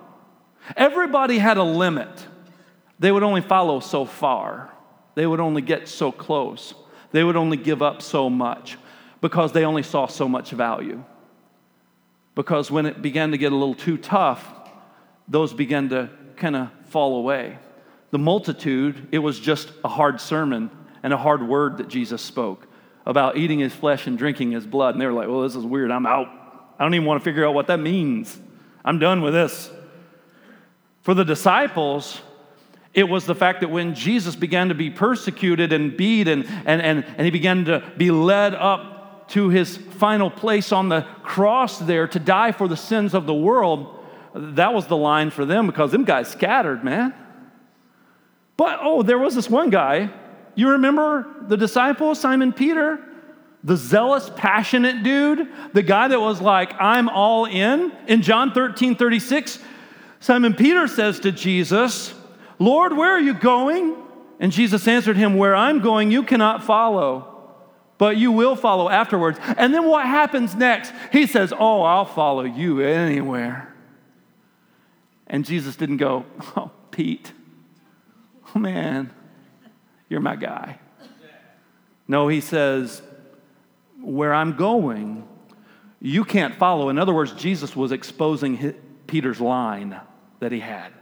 Everybody 0.76 1.38
had 1.38 1.58
a 1.58 1.62
limit. 1.62 2.26
They 2.98 3.12
would 3.12 3.22
only 3.22 3.42
follow 3.42 3.80
so 3.80 4.04
far, 4.04 4.72
they 5.14 5.26
would 5.26 5.40
only 5.40 5.62
get 5.62 5.88
so 5.88 6.10
close, 6.10 6.74
they 7.12 7.22
would 7.22 7.36
only 7.36 7.56
give 7.56 7.82
up 7.82 8.02
so 8.02 8.30
much 8.30 8.78
because 9.20 9.52
they 9.52 9.64
only 9.64 9.82
saw 9.82 10.06
so 10.06 10.28
much 10.28 10.50
value. 10.50 11.04
Because 12.34 12.70
when 12.70 12.86
it 12.86 13.00
began 13.00 13.30
to 13.30 13.38
get 13.38 13.52
a 13.52 13.56
little 13.56 13.74
too 13.74 13.96
tough, 13.96 14.46
those 15.26 15.52
began 15.52 15.88
to 15.88 16.10
kind 16.36 16.54
of 16.54 16.68
fall 16.86 17.16
away. 17.16 17.58
The 18.10 18.18
multitude, 18.18 19.08
it 19.10 19.18
was 19.18 19.40
just 19.40 19.72
a 19.84 19.88
hard 19.88 20.20
sermon 20.20 20.70
and 21.02 21.12
a 21.12 21.16
hard 21.16 21.46
word 21.46 21.78
that 21.78 21.88
Jesus 21.88 22.22
spoke 22.22 22.66
about 23.06 23.36
eating 23.36 23.58
his 23.58 23.72
flesh 23.72 24.06
and 24.06 24.18
drinking 24.18 24.52
his 24.52 24.66
blood. 24.66 24.94
And 24.94 25.00
they 25.00 25.06
were 25.06 25.12
like, 25.12 25.28
well, 25.28 25.42
this 25.42 25.54
is 25.54 25.64
weird. 25.64 25.90
I'm 25.90 26.06
out. 26.06 26.28
I 26.78 26.84
don't 26.84 26.94
even 26.94 27.06
want 27.06 27.20
to 27.20 27.24
figure 27.24 27.46
out 27.46 27.54
what 27.54 27.68
that 27.68 27.78
means. 27.78 28.38
I'm 28.84 28.98
done 28.98 29.22
with 29.22 29.32
this. 29.32 29.70
For 31.06 31.14
the 31.14 31.24
disciples, 31.24 32.20
it 32.92 33.04
was 33.04 33.26
the 33.26 33.34
fact 33.36 33.60
that 33.60 33.68
when 33.68 33.94
Jesus 33.94 34.34
began 34.34 34.70
to 34.70 34.74
be 34.74 34.90
persecuted 34.90 35.72
and 35.72 35.96
beat 35.96 36.26
and, 36.26 36.44
and, 36.66 36.82
and, 36.82 37.04
and 37.04 37.24
he 37.24 37.30
began 37.30 37.64
to 37.66 37.80
be 37.96 38.10
led 38.10 38.56
up 38.56 39.28
to 39.28 39.48
his 39.48 39.76
final 39.76 40.30
place 40.30 40.72
on 40.72 40.88
the 40.88 41.02
cross 41.22 41.78
there 41.78 42.08
to 42.08 42.18
die 42.18 42.50
for 42.50 42.66
the 42.66 42.76
sins 42.76 43.14
of 43.14 43.24
the 43.24 43.32
world, 43.32 44.04
that 44.34 44.74
was 44.74 44.88
the 44.88 44.96
line 44.96 45.30
for 45.30 45.44
them 45.44 45.68
because 45.68 45.92
them 45.92 46.02
guys 46.02 46.26
scattered, 46.26 46.82
man. 46.82 47.14
But 48.56 48.80
oh, 48.82 49.04
there 49.04 49.20
was 49.20 49.36
this 49.36 49.48
one 49.48 49.70
guy. 49.70 50.10
You 50.56 50.70
remember 50.70 51.36
the 51.42 51.56
disciple, 51.56 52.16
Simon 52.16 52.52
Peter? 52.52 52.98
The 53.62 53.76
zealous, 53.76 54.28
passionate 54.34 55.04
dude, 55.04 55.46
the 55.72 55.84
guy 55.84 56.08
that 56.08 56.20
was 56.20 56.40
like, 56.40 56.72
I'm 56.80 57.08
all 57.08 57.44
in. 57.44 57.92
In 58.08 58.22
John 58.22 58.50
13, 58.50 58.96
36, 58.96 59.60
Simon 60.26 60.54
Peter 60.54 60.88
says 60.88 61.20
to 61.20 61.30
Jesus, 61.30 62.12
Lord, 62.58 62.96
where 62.96 63.12
are 63.12 63.20
you 63.20 63.32
going? 63.32 63.94
And 64.40 64.50
Jesus 64.50 64.88
answered 64.88 65.16
him, 65.16 65.36
Where 65.36 65.54
I'm 65.54 65.78
going, 65.78 66.10
you 66.10 66.24
cannot 66.24 66.64
follow, 66.64 67.52
but 67.96 68.16
you 68.16 68.32
will 68.32 68.56
follow 68.56 68.88
afterwards. 68.88 69.38
And 69.56 69.72
then 69.72 69.86
what 69.86 70.04
happens 70.04 70.56
next? 70.56 70.92
He 71.12 71.28
says, 71.28 71.52
Oh, 71.56 71.82
I'll 71.82 72.04
follow 72.04 72.42
you 72.42 72.80
anywhere. 72.80 73.72
And 75.28 75.44
Jesus 75.44 75.76
didn't 75.76 75.98
go, 75.98 76.26
Oh, 76.56 76.72
Pete, 76.90 77.30
oh 78.52 78.58
man, 78.58 79.12
you're 80.08 80.18
my 80.18 80.34
guy. 80.34 80.80
No, 82.08 82.26
he 82.26 82.40
says, 82.40 83.00
Where 84.02 84.34
I'm 84.34 84.56
going, 84.56 85.28
you 86.00 86.24
can't 86.24 86.56
follow. 86.56 86.88
In 86.88 86.98
other 86.98 87.14
words, 87.14 87.30
Jesus 87.34 87.76
was 87.76 87.92
exposing 87.92 88.74
Peter's 89.06 89.40
line 89.40 90.00
that 90.40 90.52
he 90.52 90.60
had. 90.60 90.92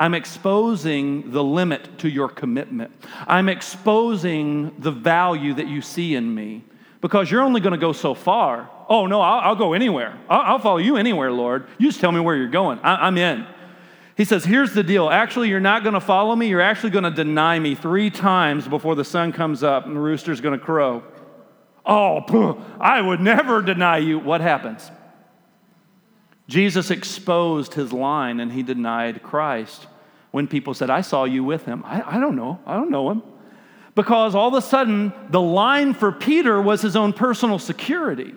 I'm 0.00 0.14
exposing 0.14 1.32
the 1.32 1.42
limit 1.42 1.98
to 1.98 2.08
your 2.08 2.28
commitment. 2.28 2.92
I'm 3.26 3.48
exposing 3.48 4.74
the 4.78 4.92
value 4.92 5.54
that 5.54 5.66
you 5.66 5.82
see 5.82 6.14
in 6.14 6.32
me 6.32 6.64
because 7.00 7.30
you're 7.30 7.42
only 7.42 7.60
going 7.60 7.72
to 7.72 7.78
go 7.78 7.92
so 7.92 8.14
far. 8.14 8.70
Oh, 8.88 9.06
no, 9.06 9.20
I'll, 9.20 9.40
I'll 9.40 9.56
go 9.56 9.72
anywhere. 9.72 10.16
I'll, 10.28 10.40
I'll, 10.40 10.58
follow 10.58 10.78
you 10.78 10.96
anywhere, 10.96 11.32
Lord. 11.32 11.66
You 11.78 11.88
just 11.88 12.00
tell 12.00 12.12
me 12.12 12.20
where 12.20 12.36
you're 12.36 12.48
going. 12.48 12.78
I, 12.80 13.06
I'm 13.06 13.18
in. 13.18 13.46
He 14.16 14.24
says, 14.24 14.44
Here's 14.44 14.72
the 14.72 14.82
deal. 14.82 15.10
Actually, 15.10 15.48
you're 15.48 15.60
not 15.60 15.82
going 15.82 15.94
to 15.94 16.00
follow 16.00 16.34
me. 16.34 16.48
You're 16.48 16.60
actually 16.60 16.90
going 16.90 17.04
to 17.04 17.10
deny 17.10 17.58
me 17.58 17.74
three 17.74 18.10
times 18.10 18.66
before 18.68 18.94
the 18.94 19.04
sun 19.04 19.32
comes 19.32 19.62
up 19.62 19.86
and 19.86 19.96
the 19.96 20.00
rooster's 20.00 20.40
going 20.40 20.58
to 20.58 20.64
crow. 20.64 21.02
Oh, 21.84 22.62
I 22.80 23.00
would 23.00 23.20
never 23.20 23.62
deny 23.62 23.98
you. 23.98 24.18
What 24.18 24.40
happens? 24.40 24.90
Jesus 26.48 26.90
exposed 26.90 27.74
his 27.74 27.92
line 27.92 28.40
and 28.40 28.50
he 28.50 28.62
denied 28.62 29.22
Christ 29.22 29.86
when 30.30 30.46
people 30.46 30.74
said, 30.74 30.90
I 30.90 31.02
saw 31.02 31.24
you 31.24 31.44
with 31.44 31.64
him. 31.64 31.82
I, 31.84 32.16
I, 32.16 32.20
don't 32.20 32.36
know. 32.36 32.58
I 32.66 32.74
don't 32.74 32.90
know 32.90 33.10
him. 33.10 33.22
Because 33.94 34.34
all 34.34 34.48
of 34.48 34.54
a 34.54 34.62
sudden, 34.62 35.12
the 35.30 35.40
line 35.40 35.92
for 35.92 36.10
Peter 36.12 36.60
was 36.60 36.80
his 36.80 36.96
own 36.96 37.12
personal 37.12 37.58
security. 37.58 38.34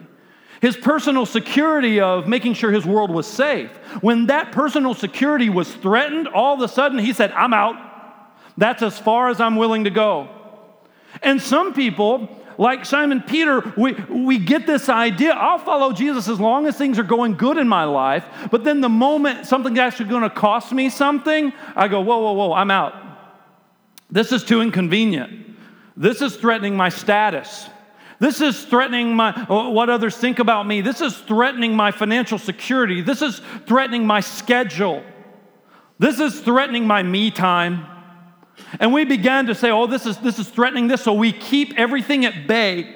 his 0.62 0.76
personal 0.76 1.26
security 1.26 2.00
of 2.00 2.28
making 2.28 2.54
sure 2.54 2.71
his 2.71 2.86
world 2.86 3.12
was 3.12 3.28
safe. 3.28 3.71
When 4.02 4.28
that 4.28 4.52
personal 4.52 4.93
security 4.93 5.50
was 5.50 5.74
threatened, 5.74 6.28
all 6.28 6.54
of 6.56 6.62
a 6.62 6.67
sudden 6.67 7.00
he 7.00 7.13
said, 7.13 7.32
I'm 7.32 7.54
out. 7.54 7.76
That's 8.58 8.84
as 8.84 9.00
far 9.00 9.30
as 9.30 9.39
I'm 9.39 9.56
willing 9.56 9.86
to 9.86 9.89
go. 9.89 10.30
And 11.21 11.41
some 11.41 11.74
people, 11.74 12.30
like 12.62 12.86
Simon 12.86 13.24
Peter, 13.24 13.74
we, 13.76 13.93
we 14.08 14.38
get 14.38 14.67
this 14.67 14.88
idea 14.88 15.32
I'll 15.34 15.58
follow 15.58 15.93
Jesus 15.93 16.28
as 16.28 16.39
long 16.39 16.67
as 16.67 16.78
things 16.78 17.00
are 17.00 17.04
going 17.04 17.34
good 17.34 17.58
in 17.58 17.67
my 17.67 17.86
life. 17.86 18.24
But 18.52 18.63
then 18.63 18.82
the 18.82 18.88
moment 18.88 19.47
something's 19.47 19.80
actually 19.80 20.10
going 20.10 20.21
to 20.21 20.30
cost 20.30 20.71
me 20.71 20.91
something, 20.91 21.54
I 21.76 21.88
go, 21.88 22.02
whoa, 22.02 22.19
whoa, 22.19 22.34
whoa, 22.34 22.54
I'm 22.54 22.69
out. 22.69 22.93
This 24.12 24.32
is 24.32 24.43
too 24.43 24.62
inconvenient. 24.62 25.58
This 25.97 26.21
is 26.21 26.36
threatening 26.36 26.78
my 26.78 26.89
status. 26.89 27.67
This 28.19 28.41
is 28.41 28.63
threatening 28.63 29.15
my, 29.15 29.32
uh, 29.32 29.71
what 29.71 29.89
others 29.89 30.15
think 30.15 30.38
about 30.38 30.67
me. 30.67 30.82
This 30.82 31.02
is 31.02 31.17
threatening 31.17 31.76
my 31.76 31.89
financial 31.89 32.38
security. 32.38 33.02
This 33.02 33.24
is 33.24 33.41
threatening 33.65 34.06
my 34.06 34.19
schedule. 34.19 35.04
This 35.97 36.19
is 36.19 36.39
threatening 36.41 36.86
my 36.86 37.02
me 37.02 37.32
time. 37.32 37.88
And 38.80 38.93
we 38.93 39.06
began 39.06 39.47
to 39.47 39.56
say, 39.56 39.69
oh, 39.71 39.88
this 39.88 40.06
is, 40.06 40.17
this 40.17 40.39
is 40.39 40.50
threatening 40.50 40.88
this. 40.88 41.02
So 41.04 41.13
we 41.13 41.32
keep 41.32 41.78
everything 41.78 42.26
at 42.26 42.47
bay 42.47 42.95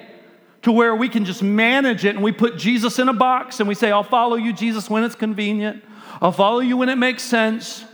to 0.62 0.72
where 0.72 0.96
we 0.96 1.08
can 1.08 1.24
just 1.24 1.42
manage 1.42 2.04
it. 2.04 2.14
And 2.14 2.24
we 2.24 2.32
put 2.32 2.56
Jesus 2.56 2.98
in 2.98 3.08
a 3.08 3.12
box 3.12 3.60
and 3.60 3.68
we 3.68 3.74
say, 3.74 3.90
I'll 3.90 4.02
follow 4.02 4.36
you, 4.36 4.52
Jesus, 4.52 4.90
when 4.90 5.04
it's 5.04 5.14
convenient. 5.14 5.84
I'll 6.20 6.32
follow 6.32 6.60
you 6.60 6.76
when 6.76 6.88
it 6.88 6.96
makes 6.96 7.22
sense. 7.22 7.84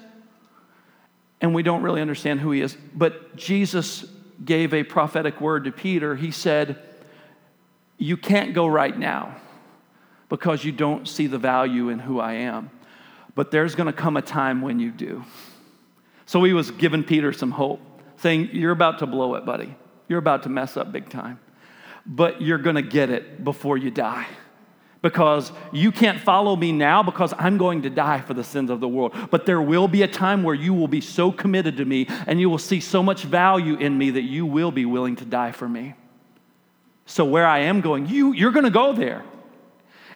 And 1.40 1.54
we 1.54 1.62
don't 1.62 1.82
really 1.82 2.00
understand 2.00 2.40
who 2.40 2.52
he 2.52 2.60
is. 2.60 2.76
But 2.94 3.36
Jesus 3.36 4.04
gave 4.44 4.72
a 4.72 4.84
prophetic 4.84 5.40
word 5.40 5.64
to 5.64 5.72
Peter. 5.72 6.14
He 6.14 6.30
said, 6.30 6.78
you 7.98 8.16
can't 8.16 8.54
go 8.54 8.66
right 8.66 8.96
now 8.96 9.36
because 10.28 10.64
you 10.64 10.72
don't 10.72 11.06
see 11.06 11.26
the 11.26 11.38
value 11.38 11.88
in 11.88 11.98
who 11.98 12.20
I 12.20 12.34
am. 12.34 12.70
But 13.34 13.50
there's 13.50 13.74
going 13.74 13.86
to 13.86 13.92
come 13.92 14.16
a 14.16 14.22
time 14.22 14.62
when 14.62 14.78
you 14.78 14.90
do. 14.90 15.24
So 16.26 16.42
he 16.44 16.52
was 16.52 16.70
giving 16.70 17.04
Peter 17.04 17.32
some 17.32 17.50
hope, 17.50 17.80
saying, 18.16 18.50
You're 18.52 18.72
about 18.72 18.98
to 19.00 19.06
blow 19.06 19.34
it, 19.34 19.44
buddy. 19.44 19.74
You're 20.08 20.18
about 20.18 20.42
to 20.44 20.48
mess 20.48 20.76
up 20.76 20.92
big 20.92 21.08
time. 21.08 21.40
But 22.04 22.42
you're 22.42 22.58
going 22.58 22.76
to 22.76 22.82
get 22.82 23.10
it 23.10 23.44
before 23.44 23.78
you 23.78 23.90
die. 23.90 24.26
Because 25.00 25.50
you 25.72 25.90
can't 25.90 26.20
follow 26.20 26.54
me 26.54 26.70
now 26.70 27.02
because 27.02 27.34
I'm 27.36 27.58
going 27.58 27.82
to 27.82 27.90
die 27.90 28.20
for 28.20 28.34
the 28.34 28.44
sins 28.44 28.70
of 28.70 28.78
the 28.78 28.86
world. 28.86 29.14
But 29.30 29.46
there 29.46 29.60
will 29.60 29.88
be 29.88 30.02
a 30.02 30.08
time 30.08 30.44
where 30.44 30.54
you 30.54 30.74
will 30.74 30.86
be 30.86 31.00
so 31.00 31.32
committed 31.32 31.76
to 31.78 31.84
me 31.84 32.06
and 32.26 32.40
you 32.40 32.48
will 32.48 32.58
see 32.58 32.78
so 32.78 33.02
much 33.02 33.24
value 33.24 33.74
in 33.74 33.98
me 33.98 34.10
that 34.10 34.22
you 34.22 34.46
will 34.46 34.70
be 34.70 34.84
willing 34.84 35.16
to 35.16 35.24
die 35.24 35.50
for 35.50 35.68
me. 35.68 35.94
So, 37.04 37.24
where 37.24 37.46
I 37.46 37.60
am 37.60 37.80
going, 37.80 38.06
you, 38.06 38.32
you're 38.32 38.52
going 38.52 38.64
to 38.64 38.70
go 38.70 38.92
there. 38.92 39.24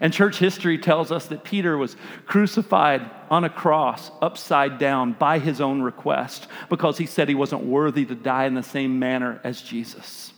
And 0.00 0.12
church 0.12 0.38
history 0.38 0.78
tells 0.78 1.10
us 1.10 1.26
that 1.26 1.44
Peter 1.44 1.78
was 1.78 1.96
crucified 2.26 3.08
on 3.30 3.44
a 3.44 3.50
cross 3.50 4.10
upside 4.20 4.78
down 4.78 5.12
by 5.12 5.38
his 5.38 5.60
own 5.60 5.82
request 5.82 6.48
because 6.68 6.98
he 6.98 7.06
said 7.06 7.28
he 7.28 7.34
wasn't 7.34 7.64
worthy 7.64 8.04
to 8.04 8.14
die 8.14 8.44
in 8.44 8.54
the 8.54 8.62
same 8.62 8.98
manner 8.98 9.40
as 9.42 9.62
Jesus. 9.62 10.32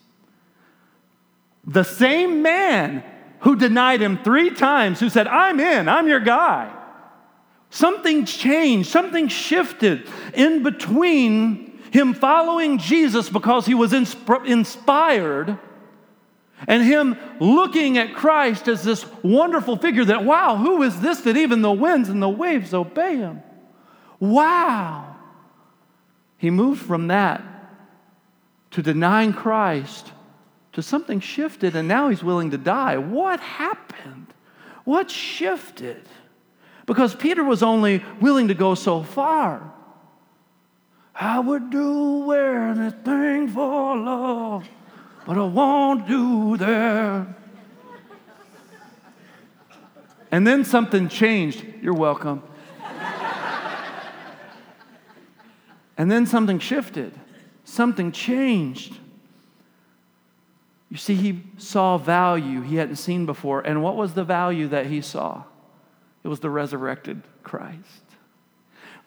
The 1.65 1.85
same 1.85 2.43
man 2.43 3.05
who 3.41 3.57
denied 3.57 4.01
him 4.01 4.19
three 4.23 4.51
times, 4.51 5.01
who 5.01 5.11
said, 5.11 5.27
I'm 5.27 5.61
in, 5.61 5.89
I'm 5.89 6.09
your 6.09 6.21
guy. 6.21 6.75
Something 7.71 8.25
changed, 8.25 8.89
something 8.89 9.29
shifted 9.29 10.09
in 10.35 10.63
between 10.63 11.79
him 11.91 12.15
following 12.15 12.79
Jesus 12.79 13.29
because 13.29 13.67
he 13.67 13.75
was 13.75 13.93
inspired 13.93 15.59
and 16.67 16.83
him 16.83 17.17
looking 17.41 17.99
at 17.99 18.15
Christ 18.15 18.67
as 18.69 18.83
this 18.83 19.07
wonderful 19.23 19.77
figure 19.77 20.05
that, 20.07 20.25
wow, 20.25 20.57
who 20.57 20.83
is 20.83 21.01
this 21.01 21.21
that 21.21 21.37
even 21.37 21.63
the 21.63 21.71
winds 21.71 22.09
and 22.09 22.21
the 22.21 22.29
waves 22.29 22.75
obey 22.75 23.17
him? 23.17 23.43
Wow. 24.19 25.17
He 26.37 26.51
moved 26.51 26.83
from 26.83 27.09
that 27.09 27.43
to 28.73 28.83
denying 28.83 29.33
Christ 29.33 30.13
to 30.73 30.83
something 30.83 31.21
shifted, 31.21 31.75
and 31.77 31.89
now 31.89 32.09
he's 32.09 32.23
willing 32.23 32.51
to 32.51 32.59
die. 32.59 32.99
What 32.99 33.41
happened? 33.41 34.27
What 34.85 35.11
shifted? 35.11 36.03
Because 36.87 37.15
Peter 37.15 37.45
was 37.45 37.63
only 37.63 38.05
willing 38.21 38.49
to 38.49 38.55
go 38.55 38.75
so 38.75 39.03
far. 39.03 39.73
I 41.15 41.41
would 41.41 41.71
do 41.71 42.31
anything 42.33 43.49
for 43.49 43.97
love 43.97 44.69
but 45.29 45.37
I 45.37 45.45
won't 45.45 46.09
do 46.09 46.57
that. 46.57 47.27
And 50.31 50.47
then 50.47 50.65
something 50.65 51.11
changed. 51.11 51.67
You're 51.83 51.93
welcome. 51.93 52.43
and 55.99 56.11
then 56.11 56.25
something 56.25 56.59
shifted. 56.59 57.13
Something 57.65 58.11
changed. 58.11 58.97
You 60.89 60.97
see, 60.97 61.15
he 61.15 61.43
saw 61.59 61.99
value 61.99 62.63
he 62.63 62.77
hadn't 62.77 62.97
seen 62.97 63.27
before. 63.27 63.61
And 63.61 63.83
what 63.83 63.97
was 63.97 64.15
the 64.15 64.25
value 64.25 64.69
that 64.69 64.87
he 64.87 65.03
saw? 65.03 65.45
It 66.25 66.29
was 66.29 66.41
the 66.41 66.49
resurrected 66.49 67.21
Christ 67.43 68.08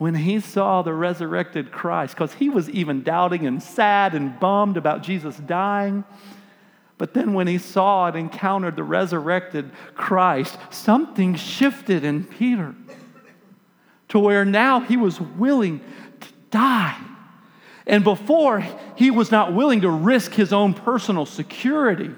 when 0.01 0.15
he 0.15 0.39
saw 0.39 0.81
the 0.81 0.91
resurrected 0.91 1.71
Christ, 1.71 2.15
because 2.15 2.33
he 2.33 2.49
was 2.49 2.67
even 2.71 3.03
doubting 3.03 3.45
and 3.45 3.61
sad 3.61 4.15
and 4.15 4.39
bummed 4.39 4.75
about 4.75 5.03
Jesus 5.03 5.37
dying. 5.37 6.03
But 6.97 7.13
then 7.13 7.35
when 7.35 7.45
he 7.45 7.59
saw 7.59 8.07
and 8.07 8.15
encountered 8.15 8.75
the 8.75 8.83
resurrected 8.83 9.69
Christ, 9.93 10.57
something 10.71 11.35
shifted 11.35 12.03
in 12.03 12.23
Peter 12.23 12.73
to 14.07 14.17
where 14.17 14.43
now 14.43 14.79
he 14.79 14.97
was 14.97 15.21
willing 15.21 15.81
to 16.19 16.27
die. 16.49 16.97
And 17.85 18.03
before, 18.03 18.65
he 18.95 19.11
was 19.11 19.29
not 19.29 19.53
willing 19.53 19.81
to 19.81 19.89
risk 19.91 20.31
his 20.31 20.51
own 20.51 20.73
personal 20.73 21.27
security. 21.27 22.09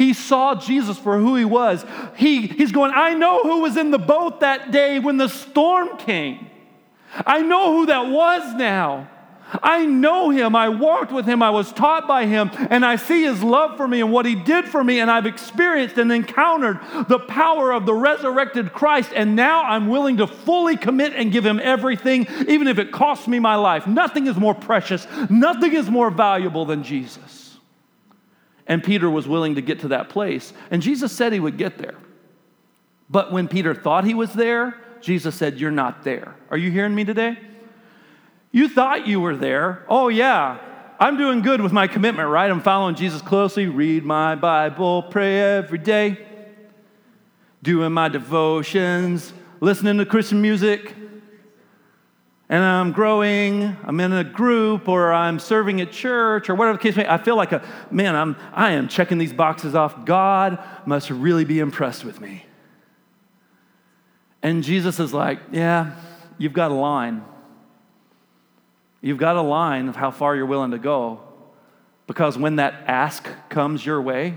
He 0.00 0.14
saw 0.14 0.54
Jesus 0.54 0.96
for 0.96 1.18
who 1.18 1.36
he 1.36 1.44
was. 1.44 1.84
He, 2.16 2.46
he's 2.46 2.72
going, 2.72 2.90
I 2.94 3.12
know 3.12 3.42
who 3.42 3.60
was 3.60 3.76
in 3.76 3.90
the 3.90 3.98
boat 3.98 4.40
that 4.40 4.70
day 4.70 4.98
when 4.98 5.18
the 5.18 5.28
storm 5.28 5.98
came. 5.98 6.48
I 7.26 7.42
know 7.42 7.76
who 7.76 7.84
that 7.84 8.06
was 8.06 8.54
now. 8.54 9.10
I 9.62 9.84
know 9.84 10.30
him. 10.30 10.56
I 10.56 10.70
walked 10.70 11.12
with 11.12 11.26
him. 11.26 11.42
I 11.42 11.50
was 11.50 11.70
taught 11.70 12.08
by 12.08 12.24
him. 12.24 12.50
And 12.70 12.82
I 12.82 12.96
see 12.96 13.24
his 13.24 13.42
love 13.42 13.76
for 13.76 13.86
me 13.86 14.00
and 14.00 14.10
what 14.10 14.24
he 14.24 14.36
did 14.36 14.64
for 14.64 14.82
me. 14.82 15.00
And 15.00 15.10
I've 15.10 15.26
experienced 15.26 15.98
and 15.98 16.10
encountered 16.10 16.80
the 17.06 17.18
power 17.18 17.70
of 17.70 17.84
the 17.84 17.92
resurrected 17.92 18.72
Christ. 18.72 19.10
And 19.14 19.36
now 19.36 19.64
I'm 19.64 19.88
willing 19.88 20.16
to 20.16 20.26
fully 20.26 20.78
commit 20.78 21.12
and 21.12 21.30
give 21.30 21.44
him 21.44 21.60
everything, 21.62 22.26
even 22.48 22.68
if 22.68 22.78
it 22.78 22.90
costs 22.90 23.28
me 23.28 23.38
my 23.38 23.56
life. 23.56 23.86
Nothing 23.86 24.28
is 24.28 24.36
more 24.36 24.54
precious, 24.54 25.06
nothing 25.28 25.74
is 25.74 25.90
more 25.90 26.10
valuable 26.10 26.64
than 26.64 26.84
Jesus. 26.84 27.39
And 28.70 28.84
Peter 28.84 29.10
was 29.10 29.26
willing 29.26 29.56
to 29.56 29.60
get 29.60 29.80
to 29.80 29.88
that 29.88 30.10
place. 30.10 30.52
And 30.70 30.80
Jesus 30.80 31.10
said 31.10 31.32
he 31.32 31.40
would 31.40 31.58
get 31.58 31.76
there. 31.76 31.96
But 33.10 33.32
when 33.32 33.48
Peter 33.48 33.74
thought 33.74 34.04
he 34.04 34.14
was 34.14 34.32
there, 34.32 34.76
Jesus 35.00 35.34
said, 35.34 35.58
You're 35.58 35.72
not 35.72 36.04
there. 36.04 36.36
Are 36.50 36.56
you 36.56 36.70
hearing 36.70 36.94
me 36.94 37.04
today? 37.04 37.36
You 38.52 38.68
thought 38.68 39.08
you 39.08 39.20
were 39.20 39.34
there. 39.34 39.84
Oh, 39.88 40.06
yeah. 40.06 40.58
I'm 41.00 41.16
doing 41.16 41.42
good 41.42 41.60
with 41.60 41.72
my 41.72 41.88
commitment, 41.88 42.28
right? 42.28 42.48
I'm 42.48 42.60
following 42.60 42.94
Jesus 42.94 43.20
closely, 43.20 43.66
read 43.66 44.04
my 44.04 44.36
Bible, 44.36 45.02
pray 45.02 45.40
every 45.40 45.78
day, 45.78 46.16
doing 47.64 47.90
my 47.90 48.08
devotions, 48.08 49.32
listening 49.60 49.98
to 49.98 50.06
Christian 50.06 50.40
music 50.40 50.94
and 52.50 52.64
I'm 52.64 52.90
growing, 52.90 53.76
I'm 53.84 54.00
in 54.00 54.12
a 54.12 54.24
group, 54.24 54.88
or 54.88 55.12
I'm 55.12 55.38
serving 55.38 55.80
at 55.80 55.92
church, 55.92 56.50
or 56.50 56.56
whatever 56.56 56.76
the 56.76 56.82
case 56.82 56.96
may 56.96 57.04
be, 57.04 57.08
I 57.08 57.16
feel 57.16 57.36
like 57.36 57.52
a 57.52 57.64
man, 57.92 58.16
I'm 58.16 58.36
I 58.52 58.72
am 58.72 58.88
checking 58.88 59.18
these 59.18 59.32
boxes 59.32 59.76
off. 59.76 60.04
God 60.04 60.58
must 60.84 61.10
really 61.10 61.44
be 61.44 61.60
impressed 61.60 62.04
with 62.04 62.20
me. 62.20 62.44
And 64.42 64.64
Jesus 64.64 64.98
is 64.98 65.14
like, 65.14 65.38
Yeah, 65.52 65.94
you've 66.38 66.52
got 66.52 66.72
a 66.72 66.74
line. 66.74 67.24
You've 69.00 69.18
got 69.18 69.36
a 69.36 69.42
line 69.42 69.88
of 69.88 69.94
how 69.94 70.10
far 70.10 70.34
you're 70.34 70.44
willing 70.44 70.72
to 70.72 70.78
go. 70.78 71.20
Because 72.08 72.36
when 72.36 72.56
that 72.56 72.82
ask 72.88 73.28
comes 73.48 73.86
your 73.86 74.02
way, 74.02 74.36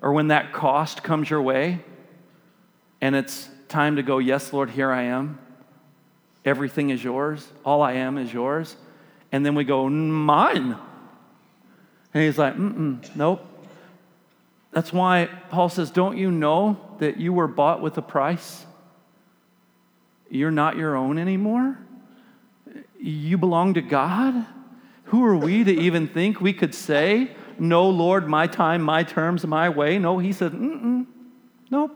or 0.00 0.12
when 0.12 0.28
that 0.28 0.52
cost 0.52 1.02
comes 1.02 1.28
your 1.28 1.42
way, 1.42 1.84
and 3.00 3.16
it's 3.16 3.50
time 3.66 3.96
to 3.96 4.04
go, 4.04 4.18
Yes, 4.18 4.52
Lord, 4.52 4.70
here 4.70 4.92
I 4.92 5.02
am 5.02 5.40
Everything 6.48 6.88
is 6.88 7.04
yours. 7.04 7.46
All 7.62 7.82
I 7.82 7.92
am 7.92 8.16
is 8.16 8.32
yours. 8.32 8.74
And 9.30 9.44
then 9.44 9.54
we 9.54 9.64
go, 9.64 9.86
Mine. 9.86 10.78
And 12.14 12.22
he's 12.22 12.38
like, 12.38 12.56
Mm-mm, 12.56 13.14
Nope. 13.14 13.44
That's 14.72 14.90
why 14.90 15.28
Paul 15.50 15.68
says, 15.68 15.90
Don't 15.90 16.16
you 16.16 16.30
know 16.30 16.80
that 17.00 17.18
you 17.18 17.34
were 17.34 17.48
bought 17.48 17.82
with 17.82 17.98
a 17.98 18.02
price? 18.02 18.64
You're 20.30 20.50
not 20.50 20.78
your 20.78 20.96
own 20.96 21.18
anymore. 21.18 21.78
You 22.98 23.36
belong 23.36 23.74
to 23.74 23.82
God. 23.82 24.46
Who 25.04 25.24
are 25.26 25.36
we 25.36 25.64
to 25.64 25.72
even 25.72 26.08
think 26.08 26.40
we 26.40 26.54
could 26.54 26.74
say, 26.74 27.30
No, 27.58 27.90
Lord, 27.90 28.26
my 28.26 28.46
time, 28.46 28.80
my 28.80 29.02
terms, 29.02 29.46
my 29.46 29.68
way? 29.68 29.98
No, 29.98 30.18
he 30.18 30.32
said, 30.32 30.52
Mm-mm. 30.52 31.04
Nope. 31.70 31.94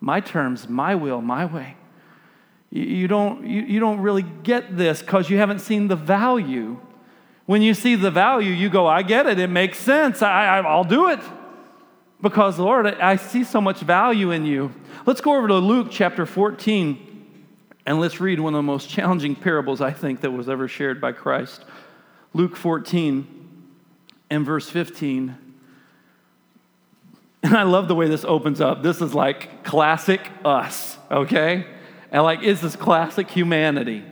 My 0.00 0.20
terms, 0.20 0.66
my 0.66 0.94
will, 0.94 1.20
my 1.20 1.44
way. 1.44 1.76
You, 2.70 3.08
don't, 3.08 3.44
you, 3.46 3.80
don't 3.80 4.00
really 4.00 4.22
get 4.22 4.76
this 4.76 5.00
because 5.00 5.28
you 5.28 5.38
haven't 5.38 5.58
seen 5.58 5.88
the 5.88 5.96
value. 5.96 6.78
When 7.46 7.62
you 7.62 7.74
see 7.74 7.96
the 7.96 8.12
value, 8.12 8.52
you 8.52 8.70
go, 8.70 8.86
I 8.86 9.02
get 9.02 9.26
it. 9.26 9.40
It 9.40 9.50
makes 9.50 9.78
sense. 9.78 10.22
I, 10.22 10.60
I'll 10.60 10.84
do 10.84 11.08
it. 11.08 11.18
Because, 12.22 12.58
Lord, 12.58 12.86
I 12.86 13.16
see 13.16 13.42
so 13.42 13.60
much 13.60 13.80
value 13.80 14.30
in 14.30 14.44
you. 14.44 14.72
Let's 15.04 15.20
go 15.20 15.36
over 15.36 15.48
to 15.48 15.56
Luke 15.56 15.88
chapter 15.90 16.26
14 16.26 17.08
and 17.86 17.98
let's 17.98 18.20
read 18.20 18.38
one 18.38 18.54
of 18.54 18.58
the 18.58 18.62
most 18.62 18.88
challenging 18.88 19.34
parables, 19.34 19.80
I 19.80 19.90
think, 19.90 20.20
that 20.20 20.30
was 20.30 20.48
ever 20.48 20.68
shared 20.68 21.00
by 21.00 21.10
Christ. 21.10 21.64
Luke 22.34 22.54
14 22.54 23.26
and 24.28 24.46
verse 24.46 24.68
15. 24.68 25.36
And 27.42 27.56
I 27.56 27.64
love 27.64 27.88
the 27.88 27.94
way 27.94 28.06
this 28.06 28.24
opens 28.24 28.60
up. 28.60 28.82
This 28.82 29.00
is 29.00 29.14
like 29.14 29.64
classic 29.64 30.20
us, 30.44 30.98
okay? 31.10 31.66
And 32.10 32.22
like, 32.22 32.42
is 32.42 32.60
this 32.60 32.76
classic 32.76 33.30
humanity? 33.30 34.04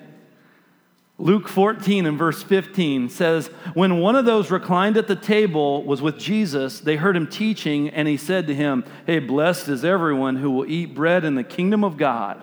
Luke 1.21 1.49
14 1.49 2.07
and 2.07 2.17
verse 2.17 2.45
15 2.45 3.09
says, 3.09 3.49
When 3.75 3.99
one 3.99 4.15
of 4.15 4.25
those 4.25 4.53
reclined 4.53 4.97
at 4.97 5.09
the 5.09 5.17
table 5.17 5.83
was 5.83 6.01
with 6.01 6.17
Jesus, 6.17 6.79
they 6.79 6.95
heard 6.95 7.17
him 7.17 7.27
teaching, 7.27 7.89
and 7.91 8.07
he 8.07 8.17
said 8.17 8.47
to 8.47 8.55
him, 8.55 8.85
Hey, 9.05 9.19
blessed 9.19 9.69
is 9.69 9.85
everyone 9.85 10.37
who 10.37 10.53
will 10.53 10.67
eat 10.67 10.95
bread 10.95 11.25
in 11.25 11.35
the 11.35 11.43
kingdom 11.43 11.83
of 11.83 11.97
God. 11.97 12.41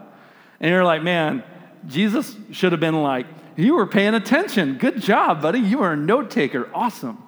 And 0.59 0.69
you're 0.69 0.83
like, 0.83 1.03
Man, 1.03 1.43
Jesus 1.87 2.35
should 2.51 2.73
have 2.73 2.81
been 2.81 3.01
like, 3.01 3.27
You 3.55 3.75
were 3.75 3.87
paying 3.87 4.13
attention. 4.13 4.77
Good 4.77 5.01
job, 5.01 5.41
buddy. 5.41 5.59
You 5.59 5.77
were 5.77 5.93
a 5.93 5.97
note 5.97 6.29
taker. 6.29 6.69
Awesome. 6.73 7.23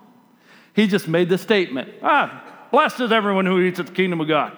He 0.73 0.85
just 0.85 1.07
made 1.07 1.29
the 1.29 1.37
statement 1.37 1.93
Ah, 2.03 2.67
blessed 2.71 2.99
is 2.99 3.11
everyone 3.13 3.45
who 3.45 3.61
eats 3.61 3.79
at 3.79 3.87
the 3.87 3.93
kingdom 3.93 4.19
of 4.19 4.27
God. 4.27 4.55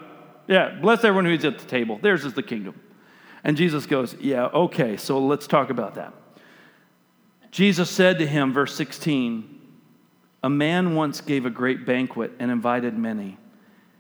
Yeah, 0.48 0.80
bless 0.82 1.04
everyone 1.04 1.26
who 1.26 1.32
eats 1.32 1.46
at 1.46 1.60
the 1.60 1.68
table. 1.68 2.00
Theirs 2.02 2.26
is 2.26 2.34
the 2.34 2.42
kingdom. 2.42 2.82
And 3.44 3.58
Jesus 3.58 3.86
goes, 3.86 4.16
Yeah, 4.20 4.46
okay, 4.48 4.98
so 4.98 5.20
let's 5.20 5.48
talk 5.48 5.70
about 5.70 5.96
that. 5.96 6.14
Jesus 7.52 7.90
said 7.90 8.20
to 8.20 8.28
him, 8.28 8.54
verse 8.54 8.76
16, 8.76 9.60
A 10.44 10.50
man 10.50 10.96
once 10.96 11.22
gave 11.22 11.46
a 11.46 11.50
great 11.50 11.86
banquet 11.86 12.32
and 12.40 12.52
invited 12.52 12.98
many. 12.98 13.38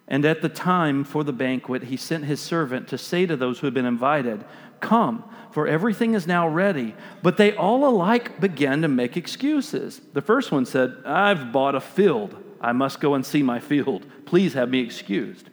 And 0.08 0.26
at 0.26 0.42
the 0.42 0.50
time 0.50 1.04
for 1.04 1.24
the 1.24 1.34
banquet, 1.34 1.84
he 1.84 1.98
sent 1.98 2.26
his 2.26 2.40
servant 2.42 2.88
to 2.90 2.98
say 2.98 3.26
to 3.26 3.36
those 3.36 3.60
who 3.60 3.68
had 3.68 3.74
been 3.74 3.86
invited, 3.86 4.44
Come, 4.80 5.24
for 5.52 5.68
everything 5.68 6.14
is 6.14 6.26
now 6.26 6.48
ready. 6.48 6.96
But 7.22 7.38
they 7.38 7.56
all 7.56 7.88
alike 7.88 8.40
began 8.40 8.82
to 8.82 8.88
make 8.88 9.18
excuses. 9.18 10.02
The 10.14 10.22
first 10.22 10.52
one 10.52 10.66
said, 10.66 10.96
I've 11.06 11.52
bought 11.52 11.76
a 11.76 11.82
field. 11.82 12.44
I 12.62 12.72
must 12.72 13.00
go 13.00 13.14
and 13.14 13.26
see 13.26 13.44
my 13.44 13.60
field. 13.60 14.06
Please 14.26 14.54
have 14.54 14.70
me 14.70 14.80
excused. 14.80 15.50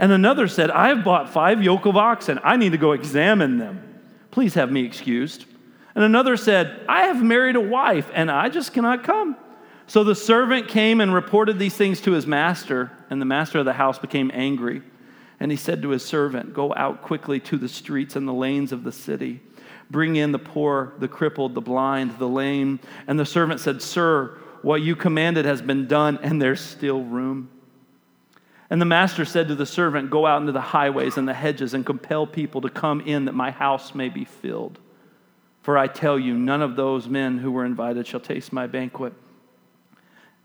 And 0.00 0.12
another 0.12 0.48
said, 0.48 0.70
I've 0.70 1.04
bought 1.04 1.28
five 1.28 1.62
yoke 1.62 1.84
of 1.84 1.94
oxen. 1.94 2.40
I 2.42 2.56
need 2.56 2.72
to 2.72 2.78
go 2.78 2.92
examine 2.92 3.58
them. 3.58 4.00
Please 4.30 4.54
have 4.54 4.72
me 4.72 4.82
excused. 4.82 5.44
And 5.94 6.02
another 6.02 6.38
said, 6.38 6.86
I 6.88 7.02
have 7.02 7.22
married 7.22 7.54
a 7.54 7.60
wife, 7.60 8.10
and 8.14 8.30
I 8.30 8.48
just 8.48 8.72
cannot 8.72 9.04
come. 9.04 9.36
So 9.86 10.02
the 10.02 10.14
servant 10.14 10.68
came 10.68 11.02
and 11.02 11.12
reported 11.12 11.58
these 11.58 11.74
things 11.74 12.00
to 12.02 12.12
his 12.12 12.26
master, 12.26 12.90
and 13.10 13.20
the 13.20 13.26
master 13.26 13.58
of 13.58 13.66
the 13.66 13.74
house 13.74 13.98
became 13.98 14.30
angry. 14.32 14.80
And 15.38 15.50
he 15.50 15.58
said 15.58 15.82
to 15.82 15.90
his 15.90 16.02
servant, 16.02 16.54
Go 16.54 16.72
out 16.74 17.02
quickly 17.02 17.38
to 17.40 17.58
the 17.58 17.68
streets 17.68 18.16
and 18.16 18.26
the 18.26 18.32
lanes 18.32 18.72
of 18.72 18.84
the 18.84 18.92
city. 18.92 19.42
Bring 19.90 20.16
in 20.16 20.32
the 20.32 20.38
poor, 20.38 20.94
the 20.98 21.08
crippled, 21.08 21.54
the 21.54 21.60
blind, 21.60 22.18
the 22.18 22.28
lame. 22.28 22.80
And 23.06 23.18
the 23.18 23.26
servant 23.26 23.60
said, 23.60 23.82
Sir, 23.82 24.38
what 24.62 24.80
you 24.80 24.96
commanded 24.96 25.44
has 25.44 25.60
been 25.60 25.86
done, 25.86 26.18
and 26.22 26.40
there's 26.40 26.62
still 26.62 27.02
room. 27.02 27.50
And 28.70 28.80
the 28.80 28.86
master 28.86 29.24
said 29.24 29.48
to 29.48 29.56
the 29.56 29.66
servant, 29.66 30.10
Go 30.10 30.26
out 30.26 30.40
into 30.40 30.52
the 30.52 30.60
highways 30.60 31.16
and 31.16 31.28
the 31.28 31.34
hedges 31.34 31.74
and 31.74 31.84
compel 31.84 32.26
people 32.26 32.60
to 32.60 32.70
come 32.70 33.00
in 33.00 33.24
that 33.24 33.34
my 33.34 33.50
house 33.50 33.94
may 33.94 34.08
be 34.08 34.24
filled. 34.24 34.78
For 35.62 35.76
I 35.76 35.88
tell 35.88 36.18
you, 36.18 36.34
none 36.34 36.62
of 36.62 36.76
those 36.76 37.08
men 37.08 37.38
who 37.38 37.50
were 37.50 37.64
invited 37.64 38.06
shall 38.06 38.20
taste 38.20 38.52
my 38.52 38.68
banquet. 38.68 39.12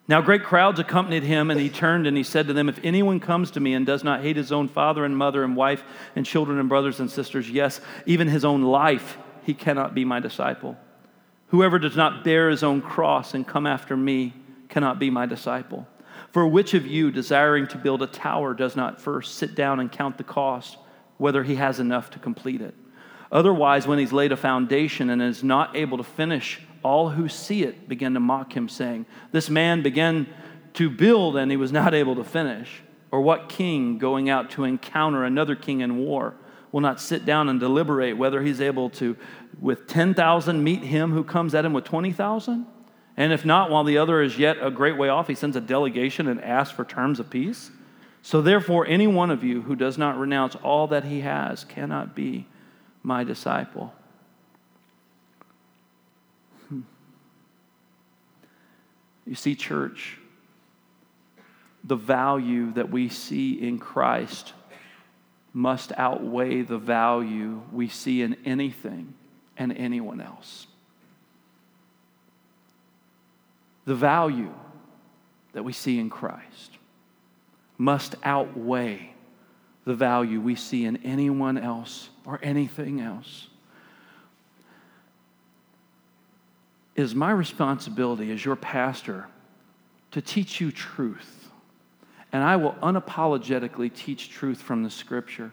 Now, 0.07 0.21
great 0.21 0.43
crowds 0.43 0.79
accompanied 0.79 1.23
him, 1.23 1.49
and 1.49 1.59
he 1.59 1.69
turned 1.69 2.05
and 2.05 2.17
he 2.17 2.23
said 2.23 2.47
to 2.47 2.53
them, 2.53 2.67
If 2.67 2.79
anyone 2.83 3.19
comes 3.19 3.51
to 3.51 3.59
me 3.59 3.73
and 3.73 3.85
does 3.85 4.03
not 4.03 4.21
hate 4.21 4.35
his 4.35 4.51
own 4.51 4.67
father 4.67 5.05
and 5.05 5.17
mother 5.17 5.43
and 5.43 5.55
wife 5.55 5.83
and 6.15 6.25
children 6.25 6.59
and 6.59 6.69
brothers 6.69 6.99
and 6.99 7.09
sisters, 7.09 7.49
yes, 7.49 7.79
even 8.05 8.27
his 8.27 8.45
own 8.45 8.63
life, 8.63 9.17
he 9.43 9.53
cannot 9.53 9.95
be 9.95 10.05
my 10.05 10.19
disciple. 10.19 10.77
Whoever 11.47 11.79
does 11.79 11.95
not 11.95 12.23
bear 12.23 12.49
his 12.49 12.63
own 12.63 12.81
cross 12.81 13.33
and 13.33 13.47
come 13.47 13.65
after 13.65 13.95
me 13.95 14.33
cannot 14.67 14.99
be 14.99 15.09
my 15.09 15.25
disciple. 15.25 15.88
For 16.36 16.45
which 16.45 16.74
of 16.74 16.86
you, 16.86 17.12
desiring 17.12 17.65
to 17.67 17.78
build 17.78 18.02
a 18.02 18.08
tower, 18.08 18.54
does 18.54 18.76
not 18.76 19.00
first 19.00 19.36
sit 19.36 19.56
down 19.56 19.80
and 19.80 19.89
count 19.89 20.17
the 20.17 20.26
cost, 20.26 20.78
whether 21.15 21.43
he 21.43 21.56
has 21.56 21.80
enough 21.80 22.10
to 22.10 22.19
complete 22.19 22.60
it? 22.60 22.76
Otherwise, 23.32 23.88
when 23.88 24.00
he's 24.00 24.12
laid 24.12 24.34
a 24.34 24.36
foundation 24.36 25.10
and 25.10 25.21
is 25.21 25.45
not 25.45 25.78
able 25.78 25.98
to 25.98 26.04
finish, 26.04 26.60
all 26.84 27.08
who 27.08 27.30
see 27.30 27.63
it 27.63 27.88
begin 27.88 28.15
to 28.15 28.19
mock 28.19 28.52
him, 28.52 28.67
saying, 28.67 29.06
This 29.32 29.50
man 29.50 29.82
began 29.82 30.28
to 30.74 30.89
build 30.89 31.38
and 31.38 31.50
he 31.50 31.56
was 31.56 31.71
not 31.71 31.93
able 31.93 32.17
to 32.17 32.24
finish. 32.26 32.82
Or 33.12 33.21
what 33.21 33.48
king 33.48 33.98
going 33.98 34.30
out 34.30 34.50
to 34.52 34.65
encounter 34.65 35.24
another 35.24 35.56
king 35.56 35.80
in 35.80 35.95
war 36.00 36.36
will 36.74 36.82
not 36.82 37.00
sit 37.00 37.26
down 37.26 37.48
and 37.48 37.62
deliberate 37.62 38.17
whether 38.17 38.41
he's 38.41 38.60
able 38.60 38.89
to, 38.89 39.15
with 39.62 39.88
10,000, 39.88 40.62
meet 40.62 40.84
him 40.84 41.13
who 41.13 41.24
comes 41.24 41.56
at 41.56 41.63
him 41.63 41.71
with 41.71 41.86
20,000? 41.86 42.67
And 43.17 43.32
if 43.32 43.45
not, 43.45 43.69
while 43.69 43.84
the 43.84 43.97
other 43.97 44.21
is 44.21 44.38
yet 44.38 44.58
a 44.62 44.69
great 44.69 44.97
way 44.97 45.10
off, 45.10 45.28
he 45.28 45.36
sends 45.36 45.56
a 45.56 45.62
delegation 45.62 46.28
and 46.28 46.43
asks 46.43 46.75
for 46.75 46.84
terms 46.84 47.19
of 47.19 47.30
peace? 47.30 47.71
So 48.21 48.41
therefore, 48.41 48.86
any 48.88 49.08
one 49.08 49.32
of 49.32 49.43
you 49.43 49.62
who 49.62 49.75
does 49.75 49.97
not 49.97 50.17
renounce 50.17 50.56
all 50.56 50.88
that 50.88 51.06
he 51.06 51.21
has 51.21 51.63
cannot 51.63 52.15
be 52.15 52.47
my 53.04 53.23
disciple. 53.23 53.93
Hmm. 56.67 56.82
You 59.25 59.36
see, 59.36 59.56
church, 59.56 60.17
the 61.84 61.95
value 61.95 62.73
that 62.73 62.89
we 62.89 63.10
see 63.10 63.54
in 63.54 63.78
Christ 63.78 64.54
must 65.54 65.93
outweigh 65.95 66.63
the 66.63 66.80
value 66.80 67.62
we 67.71 67.88
see 67.88 68.23
in 68.23 68.36
anything 68.43 69.13
and 69.56 69.71
anyone 69.71 70.19
else. 70.19 70.67
The 73.86 73.95
value 73.95 74.54
that 75.54 75.63
we 75.63 75.74
see 75.74 76.00
in 76.00 76.10
Christ 76.10 76.78
must 77.78 78.15
outweigh 78.24 79.13
the 79.86 79.93
value 79.93 80.41
we 80.41 80.56
see 80.56 80.86
in 80.86 80.98
anyone 80.98 81.58
else 81.58 82.10
or 82.26 82.39
anything 82.41 83.00
else. 83.00 83.48
It 86.95 87.04
is 87.04 87.13
my 87.13 87.32
responsibility 87.32 88.32
as 88.32 88.43
your 88.43 88.56
pastor 88.56 89.28
to 90.12 90.21
teach 90.21 90.60
you 90.60 90.71
truth. 90.71 91.52
And 92.32 92.41
I 92.41 92.56
will 92.56 92.74
unapologetically 92.82 93.93
teach 93.93 94.30
truth 94.30 94.62
from 94.62 94.84
the 94.84 94.89
scripture. 94.89 95.52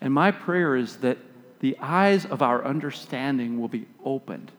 And 0.00 0.14
my 0.14 0.30
prayer 0.30 0.76
is 0.76 0.96
that 0.98 1.18
the 1.60 1.76
eyes 1.80 2.24
of 2.24 2.42
our 2.42 2.64
understanding 2.64 3.60
will 3.60 3.68
be 3.68 3.86
opened 4.04 4.50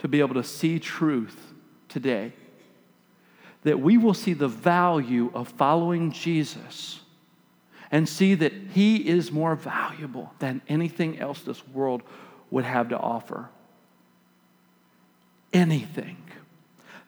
to 0.00 0.08
be 0.08 0.20
able 0.20 0.34
to 0.34 0.44
see 0.44 0.78
truth 0.78 1.52
today. 1.92 2.32
That 3.64 3.78
we 3.78 3.96
will 3.96 4.14
see 4.14 4.32
the 4.32 4.48
value 4.48 5.30
of 5.34 5.48
following 5.48 6.10
Jesus 6.10 7.00
and 7.92 8.08
see 8.08 8.34
that 8.34 8.52
He 8.72 9.08
is 9.08 9.30
more 9.30 9.54
valuable 9.54 10.32
than 10.38 10.62
anything 10.68 11.18
else 11.18 11.42
this 11.42 11.66
world 11.68 12.02
would 12.50 12.64
have 12.64 12.88
to 12.88 12.98
offer. 12.98 13.48
Anything. 15.52 16.16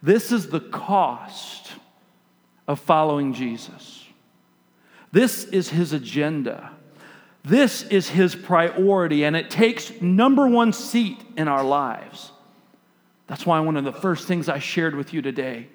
This 0.03 0.31
is 0.31 0.49
the 0.49 0.61
cost 0.61 1.73
of 2.68 2.79
following 2.79 3.33
Jesus. 3.33 4.07
This 5.11 5.44
is 5.44 5.70
His 5.70 5.94
agenda. 5.94 6.70
This 7.42 7.83
is 7.85 8.09
His 8.11 8.35
priority, 8.35 9.25
and 9.25 9.35
it 9.35 9.51
takes 9.51 10.01
number 10.03 10.47
one 10.47 10.73
seat 10.73 11.18
in 11.37 11.49
our 11.49 11.64
lives. 11.64 12.33
That's 13.35 13.44
why 13.44 13.59
one 13.59 13.77
of 13.77 13.83
the 13.83 13.92
first 13.92 14.29
things 14.29 14.49
I 14.49 14.61
shared 14.61 14.94
with 14.94 15.12
you 15.12 15.20
today 15.20 15.66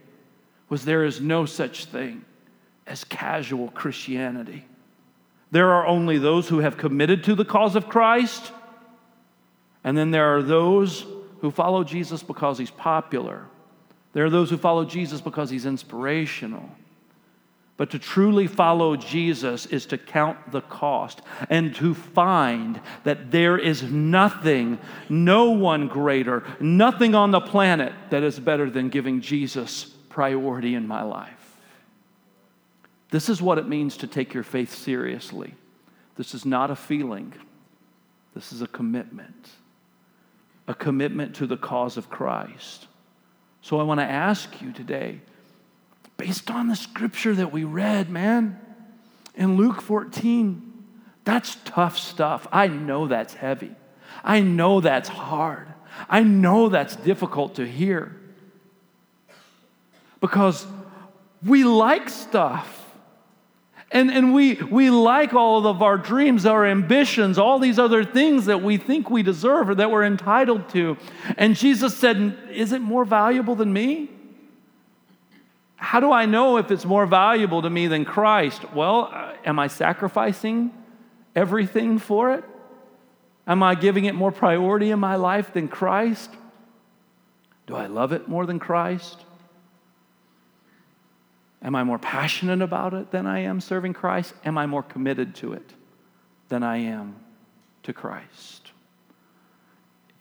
was 0.70 0.86
there 0.86 1.04
is 1.04 1.20
no 1.20 1.46
such 1.46 1.84
thing 1.84 2.24
as 2.88 3.04
casual 3.04 3.68
Christianity. 3.72 4.64
There 5.52 5.70
are 5.74 5.86
only 5.86 6.20
those 6.20 6.48
who 6.48 6.60
have 6.60 6.78
committed 6.78 7.26
to 7.26 7.36
the 7.36 7.44
cause 7.44 7.76
of 7.76 7.90
Christ, 7.90 8.54
and 9.84 9.98
then 9.98 10.12
there 10.12 10.38
are 10.38 10.42
those 10.42 11.06
who 11.42 11.52
follow 11.52 11.84
Jesus 11.84 12.24
because 12.24 12.58
he's 12.58 12.72
popular. 12.72 13.46
There 14.14 14.24
are 14.24 14.30
those 14.30 14.50
who 14.50 14.58
follow 14.58 14.86
Jesus 14.86 15.20
because 15.20 15.50
he's 15.50 15.66
inspirational. 15.66 16.70
But 17.80 17.92
to 17.92 18.00
truly 18.00 18.46
follow 18.46 18.98
Jesus 18.98 19.66
is 19.66 19.86
to 19.86 19.98
count 19.98 20.52
the 20.52 20.60
cost 20.60 21.22
and 21.50 21.74
to 21.76 21.94
find 21.94 22.82
that 23.06 23.32
there 23.32 23.58
is 23.58 23.84
nothing, 23.84 24.80
no 25.08 25.52
one 25.52 25.88
greater, 25.88 26.44
nothing 26.60 27.16
on 27.16 27.32
the 27.32 27.40
planet 27.40 27.94
that 28.10 28.22
is 28.22 28.38
better 28.38 28.70
than 28.70 28.90
giving 28.90 29.22
Jesus 29.22 29.86
priority 30.10 30.76
in 30.76 30.90
my 30.90 31.04
life. 31.04 31.56
This 33.12 33.30
is 33.30 33.42
what 33.42 33.58
it 33.58 33.70
means 33.70 33.96
to 33.96 34.08
take 34.08 34.34
your 34.34 34.44
faith 34.44 34.76
seriously. 34.76 35.54
This 36.18 36.34
is 36.34 36.46
not 36.46 36.72
a 36.72 36.76
feeling, 36.76 37.34
this 38.36 38.52
is 38.52 38.62
a 38.62 38.68
commitment, 38.68 39.52
a 40.68 40.74
commitment 40.74 41.34
to 41.38 41.48
the 41.48 41.56
cause 41.56 41.96
of 41.96 42.10
Christ. 42.10 42.88
So 43.62 43.80
I 43.80 43.84
want 43.84 44.02
to 44.02 44.06
ask 44.06 44.62
you 44.62 44.74
today, 44.74 45.22
based 46.20 46.52
on 46.52 46.68
the 46.68 46.76
scripture 46.76 47.34
that 47.34 47.52
we 47.52 47.64
read, 47.64 48.10
man, 48.10 48.60
in 49.36 49.56
Luke 49.56 49.82
14, 49.82 50.62
that's 51.24 51.56
tough 51.64 51.98
stuff. 51.98 52.46
I 52.52 52.68
know 52.68 53.08
that's 53.08 53.34
heavy. 53.34 53.72
I 54.22 54.42
know 54.42 54.82
that's 54.82 55.08
hard. 55.08 55.68
I 56.10 56.24
know 56.24 56.68
that's 56.68 56.98
difficult 56.98 57.56
to 57.56 57.66
hear. 57.66 58.20
Because 60.20 60.68
we 61.44 61.64
like 61.64 62.10
stuff. 62.10 62.76
And, 63.90 64.12
and 64.12 64.34
we, 64.34 64.56
we 64.56 64.90
like 64.90 65.34
all 65.34 65.66
of 65.66 65.82
our 65.82 65.98
dreams, 65.98 66.46
our 66.46 66.66
ambitions, 66.66 67.38
all 67.38 67.60
these 67.60 67.80
other 67.80 68.04
things 68.04 68.46
that 68.48 68.62
we 68.62 68.76
think 68.76 69.10
we 69.10 69.24
deserve 69.24 69.70
or 69.70 69.76
that 69.76 69.90
we're 69.90 70.04
entitled 70.04 70.68
to. 70.70 70.98
And 71.38 71.56
Jesus 71.56 71.96
said, 71.96 72.38
Is 72.52 72.74
it 72.74 72.82
more 72.82 73.06
valuable 73.06 73.56
than 73.56 73.72
me? 73.72 74.10
How 75.80 76.02
do 76.02 76.12
I 76.12 76.26
know 76.26 76.58
if 76.58 76.72
it's 76.72 76.84
more 76.84 77.06
valuable 77.06 77.62
to 77.62 77.70
me 77.70 77.88
than 77.88 78.04
Christ? 78.04 78.74
Well, 78.74 79.10
uh, 79.14 79.34
am 79.46 79.60
I 79.60 79.68
sacrificing 79.68 80.74
everything 81.36 82.00
for 82.00 82.34
it? 82.34 82.44
Am 83.48 83.64
I 83.64 83.76
giving 83.76 84.06
it 84.06 84.14
more 84.14 84.32
priority 84.32 84.92
in 84.92 85.00
my 85.00 85.16
life 85.16 85.54
than 85.54 85.70
Christ? 85.70 86.30
Do 87.66 87.76
I 87.76 87.88
love 87.88 88.12
it 88.12 88.28
more 88.28 88.46
than 88.46 88.60
Christ? 88.60 89.24
Am 91.62 91.76
I 91.76 91.84
more 91.84 91.98
passionate 91.98 92.62
about 92.62 92.94
it 92.94 93.12
than 93.12 93.26
I 93.26 93.40
am 93.40 93.62
serving 93.62 93.94
Christ? 93.94 94.34
Am 94.44 94.58
I 94.58 94.66
more 94.66 94.84
committed 94.84 95.34
to 95.36 95.54
it 95.54 95.74
than 96.50 96.62
I 96.62 96.78
am 96.78 97.16
to 97.84 97.94
Christ? 97.94 98.72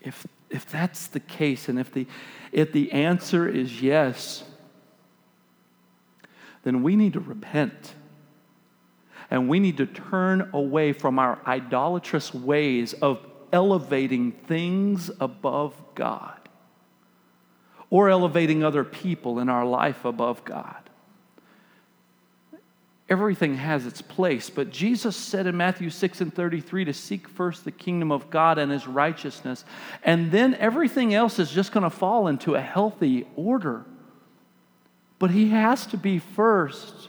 If, 0.01 0.25
if 0.51 0.71
that's 0.71 1.09
the 1.09 1.21
case, 1.21 1.69
and 1.69 1.81
if 1.81 1.93
the, 1.93 2.07
if 2.53 2.73
the 2.73 2.93
answer 2.93 3.49
is 3.49 3.83
yes, 3.83 4.45
then 6.69 6.83
we 6.83 6.95
need 6.95 7.15
to 7.15 7.21
repent. 7.21 7.95
And 9.31 9.49
we 9.49 9.59
need 9.59 9.79
to 9.79 9.87
turn 9.87 10.51
away 10.53 10.93
from 10.93 11.19
our 11.19 11.39
idolatrous 11.47 12.33
ways 12.33 12.93
of 12.93 13.19
elevating 13.53 14.33
things 14.33 15.11
above 15.21 15.75
God 15.95 16.39
or 17.91 18.11
elevating 18.11 18.63
other 18.63 18.85
people 18.85 19.39
in 19.39 19.49
our 19.49 19.65
life 19.65 20.05
above 20.05 20.45
God. 20.45 20.77
Everything 23.09 23.55
has 23.55 23.87
its 23.87 24.03
place, 24.03 24.51
but 24.51 24.71
Jesus 24.71 25.17
said 25.17 25.47
in 25.47 25.57
Matthew 25.57 25.89
6 25.89 26.21
and 26.21 26.35
33 26.35 26.85
to 26.85 26.93
seek 26.93 27.27
first 27.27 27.65
the 27.65 27.71
kingdom 27.71 28.13
of 28.13 28.29
God 28.29 28.59
and 28.59 28.71
his 28.71 28.87
righteousness, 28.87 29.65
and 30.03 30.31
then 30.31 30.55
everything 30.57 31.15
else 31.15 31.39
is 31.39 31.51
just 31.51 31.73
going 31.73 31.85
to 31.85 31.91
fall 31.91 32.29
into 32.29 32.55
a 32.55 32.61
healthy 32.61 33.27
order. 33.35 33.87
But 35.19 35.31
he 35.31 35.51
has 35.51 35.87
to 35.87 35.97
be 35.97 36.19
first. 36.19 37.09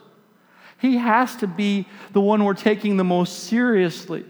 He 0.80 0.98
has 0.98 1.36
to 1.38 1.48
be 1.48 1.88
the 2.14 2.22
one 2.22 2.44
we're 2.44 2.54
taking 2.54 2.98
the 2.98 3.04
most 3.04 3.46
seriously. 3.46 4.26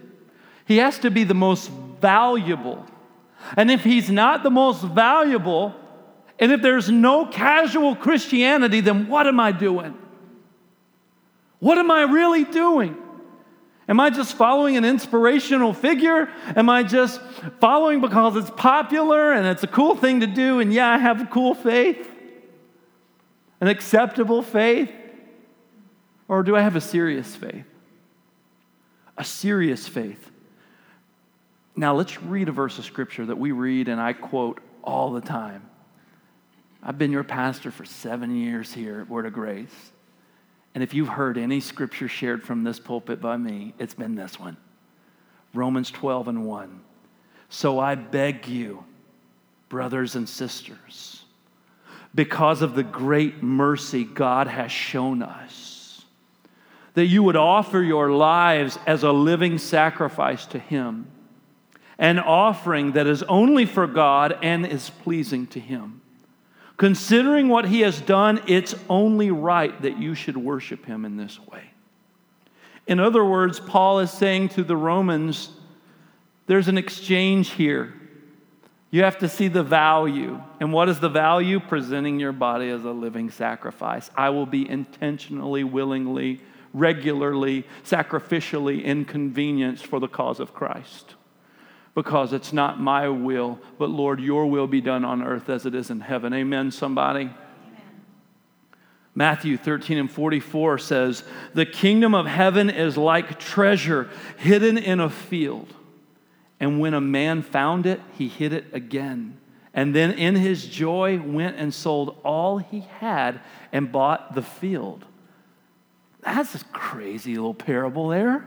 He 0.66 0.78
has 0.78 0.98
to 1.00 1.10
be 1.10 1.24
the 1.24 1.34
most 1.34 1.70
valuable. 2.00 2.86
And 3.56 3.70
if 3.70 3.82
he's 3.82 4.10
not 4.10 4.42
the 4.42 4.50
most 4.50 4.82
valuable, 4.82 5.74
and 6.38 6.52
if 6.52 6.62
there's 6.62 6.90
no 6.90 7.26
casual 7.26 7.94
Christianity, 7.94 8.80
then 8.80 9.08
what 9.08 9.26
am 9.26 9.40
I 9.40 9.52
doing? 9.52 9.96
What 11.58 11.78
am 11.78 11.90
I 11.90 12.02
really 12.02 12.44
doing? 12.44 12.96
Am 13.88 13.98
I 14.00 14.10
just 14.10 14.34
following 14.34 14.76
an 14.76 14.84
inspirational 14.84 15.74
figure? 15.74 16.28
Am 16.56 16.68
I 16.68 16.82
just 16.82 17.20
following 17.60 18.00
because 18.00 18.36
it's 18.36 18.50
popular 18.50 19.32
and 19.32 19.46
it's 19.46 19.64
a 19.64 19.66
cool 19.66 19.96
thing 19.96 20.20
to 20.20 20.26
do? 20.26 20.60
And 20.60 20.72
yeah, 20.72 20.90
I 20.90 20.98
have 20.98 21.20
a 21.20 21.26
cool 21.26 21.54
faith, 21.54 22.08
an 23.60 23.68
acceptable 23.68 24.42
faith. 24.42 24.90
Or 26.28 26.42
do 26.42 26.56
I 26.56 26.60
have 26.60 26.76
a 26.76 26.80
serious 26.80 27.34
faith? 27.34 27.66
A 29.18 29.24
serious 29.24 29.88
faith. 29.88 30.30
Now, 31.76 31.94
let's 31.94 32.22
read 32.22 32.48
a 32.48 32.52
verse 32.52 32.78
of 32.78 32.84
scripture 32.84 33.26
that 33.26 33.38
we 33.38 33.52
read 33.52 33.88
and 33.88 34.00
I 34.00 34.12
quote 34.12 34.60
all 34.82 35.12
the 35.12 35.20
time. 35.20 35.68
I've 36.82 36.98
been 36.98 37.12
your 37.12 37.24
pastor 37.24 37.70
for 37.70 37.84
seven 37.84 38.34
years 38.34 38.72
here 38.72 39.00
at 39.00 39.08
Word 39.08 39.26
of 39.26 39.32
Grace. 39.32 39.92
And 40.74 40.82
if 40.82 40.94
you've 40.94 41.08
heard 41.08 41.36
any 41.36 41.60
scripture 41.60 42.08
shared 42.08 42.42
from 42.42 42.64
this 42.64 42.78
pulpit 42.78 43.20
by 43.20 43.36
me, 43.36 43.74
it's 43.78 43.94
been 43.94 44.14
this 44.14 44.38
one 44.38 44.56
Romans 45.52 45.90
12 45.90 46.28
and 46.28 46.44
1. 46.46 46.80
So 47.48 47.80
I 47.80 47.96
beg 47.96 48.46
you, 48.46 48.84
brothers 49.68 50.14
and 50.14 50.28
sisters, 50.28 51.24
because 52.14 52.62
of 52.62 52.74
the 52.74 52.82
great 52.82 53.42
mercy 53.42 54.04
God 54.04 54.46
has 54.46 54.72
shown 54.72 55.22
us 55.22 55.70
that 56.94 57.06
you 57.06 57.22
would 57.22 57.36
offer 57.36 57.80
your 57.80 58.10
lives 58.10 58.78
as 58.86 59.02
a 59.02 59.12
living 59.12 59.58
sacrifice 59.58 60.46
to 60.46 60.58
Him, 60.58 61.06
an 61.98 62.18
offering 62.18 62.92
that 62.92 63.06
is 63.06 63.22
only 63.24 63.66
for 63.66 63.86
God 63.86 64.36
and 64.42 64.66
is 64.66 64.90
pleasing 64.90 65.46
to 65.48 65.60
Him. 65.60 66.00
Considering 66.76 67.48
what 67.48 67.66
He 67.66 67.80
has 67.80 68.00
done, 68.00 68.42
it's 68.46 68.74
only 68.88 69.30
right 69.30 69.80
that 69.82 69.98
you 69.98 70.14
should 70.14 70.36
worship 70.36 70.84
Him 70.84 71.04
in 71.04 71.16
this 71.16 71.38
way. 71.46 71.62
In 72.86 72.98
other 72.98 73.24
words, 73.24 73.60
Paul 73.60 74.00
is 74.00 74.10
saying 74.10 74.48
to 74.50 74.64
the 74.64 74.76
Romans, 74.76 75.50
there's 76.46 76.68
an 76.68 76.78
exchange 76.78 77.50
here. 77.50 77.94
You 78.90 79.04
have 79.04 79.18
to 79.18 79.28
see 79.28 79.48
the 79.48 79.62
value. 79.62 80.42
And 80.58 80.72
what 80.72 80.88
is 80.88 80.98
the 80.98 81.08
value? 81.08 81.60
Presenting 81.60 82.18
your 82.18 82.32
body 82.32 82.70
as 82.70 82.84
a 82.84 82.90
living 82.90 83.30
sacrifice. 83.30 84.10
I 84.16 84.30
will 84.30 84.46
be 84.46 84.68
intentionally, 84.68 85.62
willingly 85.62 86.40
regularly, 86.72 87.66
sacrificially 87.84 88.84
inconvenienced 88.84 89.86
for 89.86 90.00
the 90.00 90.08
cause 90.08 90.40
of 90.40 90.54
Christ. 90.54 91.14
Because 91.94 92.32
it's 92.32 92.52
not 92.52 92.80
my 92.80 93.08
will, 93.08 93.58
but 93.78 93.90
Lord, 93.90 94.20
your 94.20 94.46
will 94.46 94.68
be 94.68 94.80
done 94.80 95.04
on 95.04 95.22
earth 95.22 95.48
as 95.48 95.66
it 95.66 95.74
is 95.74 95.90
in 95.90 96.00
heaven. 96.00 96.32
Amen, 96.32 96.70
somebody? 96.70 97.30
Matthew 99.12 99.56
13 99.56 99.98
and 99.98 100.10
44 100.10 100.78
says, 100.78 101.24
The 101.52 101.66
kingdom 101.66 102.14
of 102.14 102.26
heaven 102.26 102.70
is 102.70 102.96
like 102.96 103.40
treasure 103.40 104.08
hidden 104.38 104.78
in 104.78 105.00
a 105.00 105.10
field. 105.10 105.74
And 106.60 106.78
when 106.78 106.92
a 106.94 107.00
man 107.00 107.42
found 107.42 107.86
it, 107.86 108.00
he 108.16 108.28
hid 108.28 108.52
it 108.52 108.66
again. 108.72 109.38
And 109.72 109.94
then 109.94 110.12
in 110.12 110.34
his 110.34 110.66
joy 110.66 111.20
went 111.20 111.56
and 111.56 111.72
sold 111.72 112.20
all 112.22 112.58
he 112.58 112.80
had 112.98 113.40
and 113.72 113.90
bought 113.90 114.34
the 114.34 114.42
field. 114.42 115.06
That's 116.20 116.54
a 116.54 116.64
crazy 116.66 117.34
little 117.34 117.54
parable 117.54 118.08
there. 118.08 118.46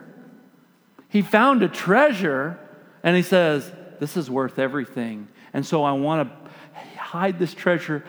He 1.10 1.22
found 1.22 1.64
a 1.64 1.68
treasure 1.68 2.60
and 3.02 3.16
he 3.16 3.24
says, 3.24 3.72
This 4.00 4.16
is 4.16 4.30
worth 4.30 4.60
everything. 4.60 5.28
And 5.54 5.66
so 5.66 5.84
I 5.84 5.94
want 5.94 6.30
to 6.30 7.00
hide 7.00 7.40
this 7.40 7.54
treasure 7.54 8.04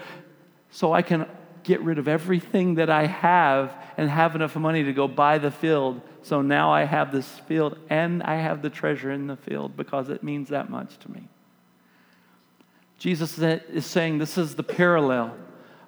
so 0.70 0.92
I 0.92 1.02
can 1.02 1.26
get 1.64 1.80
rid 1.80 1.98
of 1.98 2.06
everything 2.06 2.76
that 2.76 2.90
I 2.90 3.06
have 3.06 3.74
and 3.96 4.08
have 4.08 4.34
enough 4.36 4.54
money 4.54 4.84
to 4.84 4.92
go 4.92 5.08
buy 5.08 5.38
the 5.38 5.50
field. 5.50 6.00
So 6.22 6.42
now 6.42 6.72
I 6.72 6.84
have 6.84 7.10
this 7.10 7.28
field 7.40 7.78
and 7.90 8.22
I 8.22 8.36
have 8.36 8.62
the 8.62 8.70
treasure 8.70 9.10
in 9.10 9.26
the 9.26 9.36
field 9.36 9.76
because 9.76 10.10
it 10.10 10.22
means 10.22 10.50
that 10.50 10.70
much 10.70 10.98
to 11.00 11.10
me. 11.10 11.28
Jesus 12.98 13.38
is 13.38 13.84
saying 13.84 14.18
this 14.18 14.38
is 14.38 14.54
the 14.54 14.62
parallel 14.62 15.36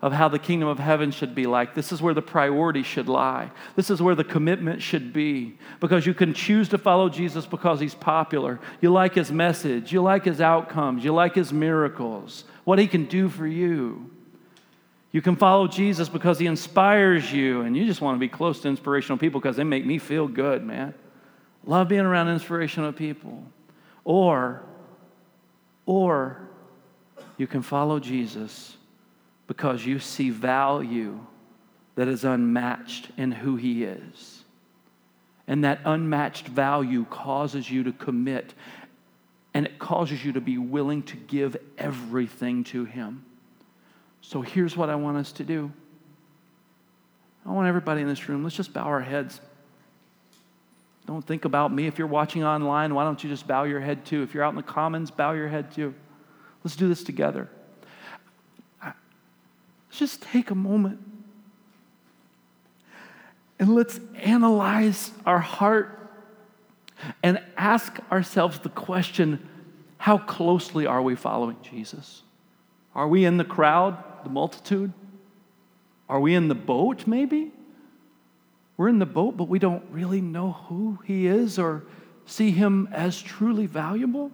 of 0.03 0.13
how 0.13 0.29
the 0.29 0.39
kingdom 0.39 0.69
of 0.69 0.79
heaven 0.79 1.11
should 1.11 1.35
be 1.35 1.47
like. 1.47 1.75
This 1.75 1.91
is 1.91 2.03
where 2.03 2.15
the 2.15 2.23
priority 2.23 2.83
should 2.83 3.09
lie. 3.09 3.51
This 3.77 3.89
is 3.89 4.03
where 4.03 4.15
the 4.15 4.25
commitment 4.25 4.83
should 4.83 5.13
be. 5.13 5.59
Because 5.81 6.07
you 6.07 6.15
can 6.15 6.35
choose 6.35 6.69
to 6.71 6.79
follow 6.79 7.09
Jesus 7.09 7.47
because 7.47 7.81
he's 7.81 7.95
popular. 7.95 8.61
You 8.81 8.93
like 8.93 9.15
his 9.15 9.33
message, 9.33 9.93
you 9.93 10.03
like 10.03 10.25
his 10.25 10.41
outcomes, 10.41 11.05
you 11.05 11.15
like 11.15 11.35
his 11.35 11.53
miracles, 11.53 12.45
what 12.65 12.79
he 12.79 12.87
can 12.87 13.07
do 13.07 13.29
for 13.29 13.47
you. 13.47 14.11
You 15.17 15.23
can 15.23 15.37
follow 15.37 15.67
Jesus 15.67 16.11
because 16.11 16.39
he 16.39 16.45
inspires 16.45 17.33
you, 17.33 17.63
and 17.63 17.75
you 17.75 17.87
just 17.87 18.03
want 18.03 18.17
to 18.17 18.21
be 18.21 18.29
close 18.29 18.61
to 18.61 18.69
inspirational 18.69 19.17
people 19.17 19.41
because 19.41 19.57
they 19.57 19.65
make 19.65 19.87
me 19.87 19.97
feel 19.97 20.29
good, 20.29 20.63
man. 20.63 20.93
Love 21.65 21.89
being 21.89 22.03
around 22.03 22.29
inspirational 22.29 22.93
people. 22.93 23.43
Or, 24.05 24.61
or 25.87 26.47
you 27.39 27.47
can 27.47 27.63
follow 27.63 27.99
Jesus 27.99 28.77
because 29.47 29.87
you 29.87 30.01
see 30.01 30.29
value 30.29 31.19
that 31.95 32.09
is 32.09 32.23
unmatched 32.27 33.09
in 33.17 33.33
who 33.33 33.57
He 33.57 33.85
is. 33.85 34.45
And 35.47 35.65
that 35.65 35.81
unmatched 35.87 36.47
value 36.47 37.07
causes 37.07 37.71
you 37.71 37.85
to 37.85 37.93
commit 37.93 38.53
and 39.55 39.65
it 39.65 39.79
causes 39.79 40.23
you 40.23 40.33
to 40.33 40.43
be 40.43 40.59
willing 40.59 41.03
to 41.05 41.17
give 41.17 41.57
everything 41.79 42.65
to 42.65 42.85
Him. 42.85 43.25
So 44.29 44.43
here's 44.43 44.77
what 44.77 44.91
I 44.91 44.97
want 44.97 45.19
us 45.19 45.31
to 45.33 45.45
do 45.45 45.73
I 47.47 47.53
want 47.53 47.69
everybody 47.69 48.01
in 48.01 48.09
this 48.09 48.29
room, 48.29 48.43
let's 48.43 48.57
just 48.57 48.73
bow 48.73 48.83
our 48.83 49.01
heads. 49.01 49.41
Don't 51.07 51.25
think 51.25 51.45
about 51.45 51.73
me. 51.73 51.87
If 51.87 51.99
you're 51.99 52.09
watching 52.09 52.43
online, 52.43 52.93
why 52.93 53.05
don't 53.05 53.23
you 53.23 53.31
just 53.31 53.47
bow 53.47 53.63
your 53.63 53.79
head 53.79 54.05
too? 54.05 54.25
If 54.25 54.35
you're 54.35 54.43
out 54.43 54.51
in 54.51 54.57
the 54.57 54.65
commons, 54.65 55.13
bow 55.13 55.33
your 55.33 55.47
head 55.47 55.71
too. 55.71 55.95
Let's 56.65 56.75
do 56.75 56.89
this 56.89 57.05
together. 57.05 57.49
Let's 58.83 58.97
just 59.93 60.23
take 60.23 60.51
a 60.51 60.57
moment 60.57 60.99
and 63.61 63.77
let's 63.77 64.01
analyze 64.17 65.13
our 65.25 65.39
heart 65.39 66.11
and 67.23 67.41
ask 67.57 67.97
ourselves 68.11 68.59
the 68.59 68.71
question 68.71 69.49
how 69.99 70.19
closely 70.19 70.85
are 70.85 71.01
we 71.01 71.15
following 71.15 71.57
Jesus? 71.63 72.23
Are 72.93 73.07
we 73.07 73.25
in 73.25 73.37
the 73.37 73.45
crowd, 73.45 74.03
the 74.27 74.33
multitude? 74.33 74.93
Are 76.09 76.21
we 76.21 76.35
in 76.35 76.49
the 76.49 76.55
boat, 76.55 77.07
maybe? 77.07 77.53
We're 78.77 78.89
in 78.89 78.99
the 78.99 79.07
boat, 79.07 79.37
but 79.37 79.49
we 79.49 79.59
don't 79.59 79.85
really 79.91 80.21
know 80.21 80.53
who 80.53 80.99
he 81.05 81.27
is 81.27 81.59
or 81.59 81.85
see 82.27 82.51
him 82.51 82.89
as 82.93 83.23
truly 83.23 83.67
valuable? 83.67 84.33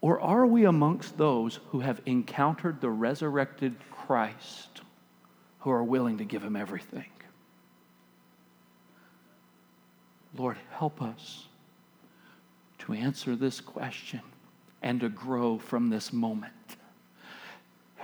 Or 0.00 0.20
are 0.20 0.44
we 0.44 0.64
amongst 0.64 1.16
those 1.16 1.60
who 1.68 1.80
have 1.80 2.02
encountered 2.04 2.80
the 2.80 2.90
resurrected 2.90 3.76
Christ, 3.90 4.82
who 5.60 5.70
are 5.70 5.84
willing 5.84 6.18
to 6.18 6.24
give 6.24 6.42
him 6.42 6.56
everything? 6.56 7.10
Lord, 10.36 10.56
help 10.72 11.00
us 11.00 11.46
to 12.80 12.92
answer 12.92 13.36
this 13.36 13.60
question 13.60 14.20
and 14.82 15.00
to 15.00 15.08
grow 15.08 15.58
from 15.58 15.88
this 15.88 16.12
moment. 16.12 16.52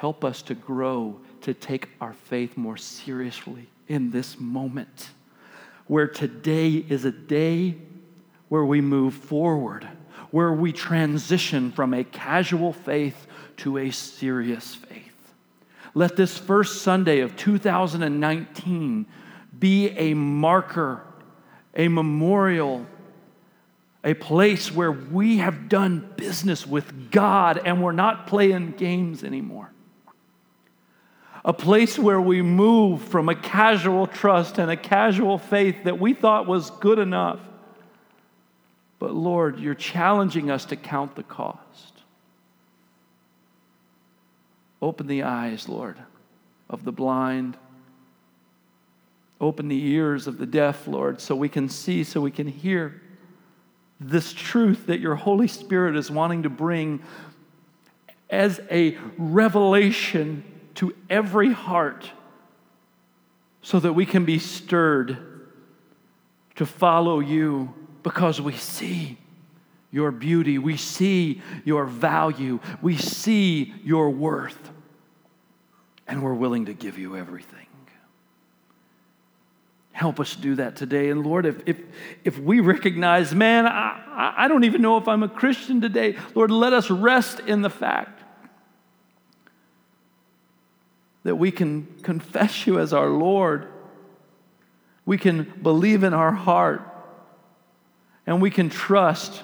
Help 0.00 0.24
us 0.24 0.40
to 0.40 0.54
grow 0.54 1.20
to 1.42 1.52
take 1.52 1.90
our 2.00 2.14
faith 2.14 2.56
more 2.56 2.78
seriously 2.78 3.66
in 3.86 4.10
this 4.10 4.40
moment, 4.40 5.10
where 5.88 6.06
today 6.06 6.70
is 6.70 7.04
a 7.04 7.10
day 7.10 7.76
where 8.48 8.64
we 8.64 8.80
move 8.80 9.12
forward, 9.12 9.86
where 10.30 10.54
we 10.54 10.72
transition 10.72 11.70
from 11.70 11.92
a 11.92 12.02
casual 12.02 12.72
faith 12.72 13.26
to 13.58 13.76
a 13.76 13.90
serious 13.90 14.74
faith. 14.74 15.34
Let 15.92 16.16
this 16.16 16.38
first 16.38 16.80
Sunday 16.80 17.20
of 17.20 17.36
2019 17.36 19.04
be 19.58 19.88
a 19.90 20.14
marker, 20.14 21.02
a 21.74 21.88
memorial, 21.88 22.86
a 24.02 24.14
place 24.14 24.72
where 24.72 24.92
we 24.92 25.36
have 25.36 25.68
done 25.68 26.10
business 26.16 26.66
with 26.66 27.10
God 27.10 27.60
and 27.62 27.82
we're 27.82 27.92
not 27.92 28.26
playing 28.26 28.70
games 28.78 29.22
anymore 29.22 29.70
a 31.44 31.52
place 31.52 31.98
where 31.98 32.20
we 32.20 32.42
move 32.42 33.02
from 33.02 33.28
a 33.28 33.34
casual 33.34 34.06
trust 34.06 34.58
and 34.58 34.70
a 34.70 34.76
casual 34.76 35.38
faith 35.38 35.84
that 35.84 35.98
we 35.98 36.12
thought 36.12 36.46
was 36.46 36.70
good 36.70 36.98
enough. 36.98 37.40
But 38.98 39.14
Lord, 39.14 39.58
you're 39.58 39.74
challenging 39.74 40.50
us 40.50 40.66
to 40.66 40.76
count 40.76 41.16
the 41.16 41.22
cost. 41.22 42.02
Open 44.82 45.06
the 45.06 45.22
eyes, 45.22 45.68
Lord, 45.68 45.96
of 46.68 46.84
the 46.84 46.92
blind. 46.92 47.56
Open 49.40 49.68
the 49.68 49.82
ears 49.82 50.26
of 50.26 50.36
the 50.36 50.46
deaf, 50.46 50.86
Lord, 50.86 51.20
so 51.20 51.34
we 51.34 51.48
can 51.48 51.70
see, 51.70 52.04
so 52.04 52.20
we 52.20 52.30
can 52.30 52.46
hear 52.46 53.00
this 53.98 54.32
truth 54.34 54.86
that 54.86 55.00
your 55.00 55.14
Holy 55.14 55.48
Spirit 55.48 55.96
is 55.96 56.10
wanting 56.10 56.42
to 56.42 56.50
bring 56.50 57.02
as 58.28 58.60
a 58.70 58.96
revelation 59.18 60.44
to 60.74 60.94
every 61.08 61.52
heart 61.52 62.10
so 63.62 63.80
that 63.80 63.92
we 63.92 64.06
can 64.06 64.24
be 64.24 64.38
stirred 64.38 65.18
to 66.56 66.66
follow 66.66 67.20
you 67.20 67.74
because 68.02 68.40
we 68.40 68.54
see 68.54 69.18
your 69.90 70.10
beauty, 70.10 70.58
we 70.58 70.76
see 70.76 71.42
your 71.64 71.84
value, 71.84 72.60
we 72.80 72.96
see 72.96 73.74
your 73.82 74.10
worth, 74.10 74.70
and 76.06 76.22
we're 76.22 76.34
willing 76.34 76.66
to 76.66 76.74
give 76.74 76.98
you 76.98 77.16
everything. 77.16 77.66
Help 79.92 80.18
us 80.18 80.34
do 80.34 80.54
that 80.54 80.76
today. 80.76 81.10
And 81.10 81.26
Lord, 81.26 81.44
if, 81.44 81.60
if, 81.66 81.78
if 82.24 82.38
we 82.38 82.60
recognize, 82.60 83.34
man, 83.34 83.66
I, 83.66 84.34
I 84.34 84.48
don't 84.48 84.64
even 84.64 84.80
know 84.80 84.96
if 84.96 85.06
I'm 85.06 85.22
a 85.22 85.28
Christian 85.28 85.82
today, 85.82 86.16
Lord, 86.34 86.50
let 86.50 86.72
us 86.72 86.88
rest 86.88 87.40
in 87.40 87.60
the 87.60 87.68
fact 87.68 88.19
that 91.22 91.36
we 91.36 91.50
can 91.50 91.86
confess 92.02 92.66
you 92.66 92.78
as 92.78 92.92
our 92.92 93.08
Lord. 93.08 93.68
We 95.04 95.18
can 95.18 95.52
believe 95.62 96.02
in 96.02 96.14
our 96.14 96.32
heart. 96.32 96.82
And 98.26 98.40
we 98.40 98.50
can 98.50 98.70
trust 98.70 99.42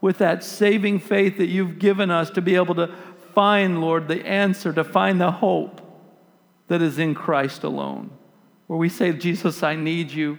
with 0.00 0.18
that 0.18 0.44
saving 0.44 1.00
faith 1.00 1.38
that 1.38 1.46
you've 1.46 1.78
given 1.78 2.10
us 2.10 2.30
to 2.30 2.40
be 2.40 2.54
able 2.54 2.74
to 2.76 2.94
find, 3.34 3.80
Lord, 3.80 4.08
the 4.08 4.26
answer, 4.26 4.72
to 4.72 4.84
find 4.84 5.20
the 5.20 5.32
hope 5.32 5.80
that 6.68 6.82
is 6.82 6.98
in 6.98 7.14
Christ 7.14 7.64
alone. 7.64 8.10
Where 8.66 8.78
we 8.78 8.88
say, 8.88 9.12
Jesus, 9.12 9.62
I 9.62 9.74
need 9.74 10.10
you. 10.10 10.38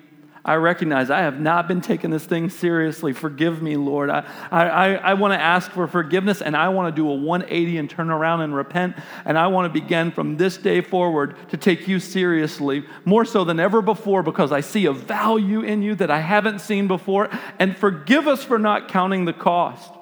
I 0.50 0.56
recognize 0.56 1.12
I 1.12 1.20
have 1.20 1.40
not 1.40 1.68
been 1.68 1.80
taking 1.80 2.10
this 2.10 2.26
thing 2.26 2.50
seriously. 2.50 3.14
Forgive 3.14 3.62
me, 3.62 3.78
Lord. 3.78 4.10
I, 4.10 4.26
I, 4.50 4.94
I 4.96 5.14
want 5.14 5.32
to 5.36 5.40
ask 5.40 5.70
for 5.70 5.86
forgiveness 5.86 6.42
and 6.42 6.58
I 6.58 6.70
want 6.70 6.96
to 6.96 7.00
do 7.00 7.08
a 7.08 7.14
180 7.14 7.78
and 7.78 7.88
turn 7.88 8.10
around 8.10 8.42
and 8.42 8.56
repent. 8.56 8.96
And 9.26 9.38
I 9.38 9.46
want 9.46 9.72
to 9.72 9.80
begin 9.80 10.10
from 10.10 10.38
this 10.38 10.58
day 10.58 10.82
forward 10.82 11.36
to 11.50 11.58
take 11.58 11.88
you 11.88 12.00
seriously, 12.00 12.84
more 13.06 13.26
so 13.26 13.44
than 13.44 13.60
ever 13.60 13.84
before, 13.84 14.24
because 14.24 14.52
I 14.52 14.62
see 14.62 14.88
a 14.88 14.92
value 14.92 15.62
in 15.62 15.84
you 15.84 15.94
that 15.94 16.10
I 16.10 16.20
haven't 16.20 16.62
seen 16.62 16.88
before. 16.88 17.30
And 17.60 17.78
forgive 17.78 18.28
us 18.28 18.44
for 18.44 18.58
not 18.58 18.88
counting 18.88 19.26
the 19.26 19.34
cost. 19.34 19.94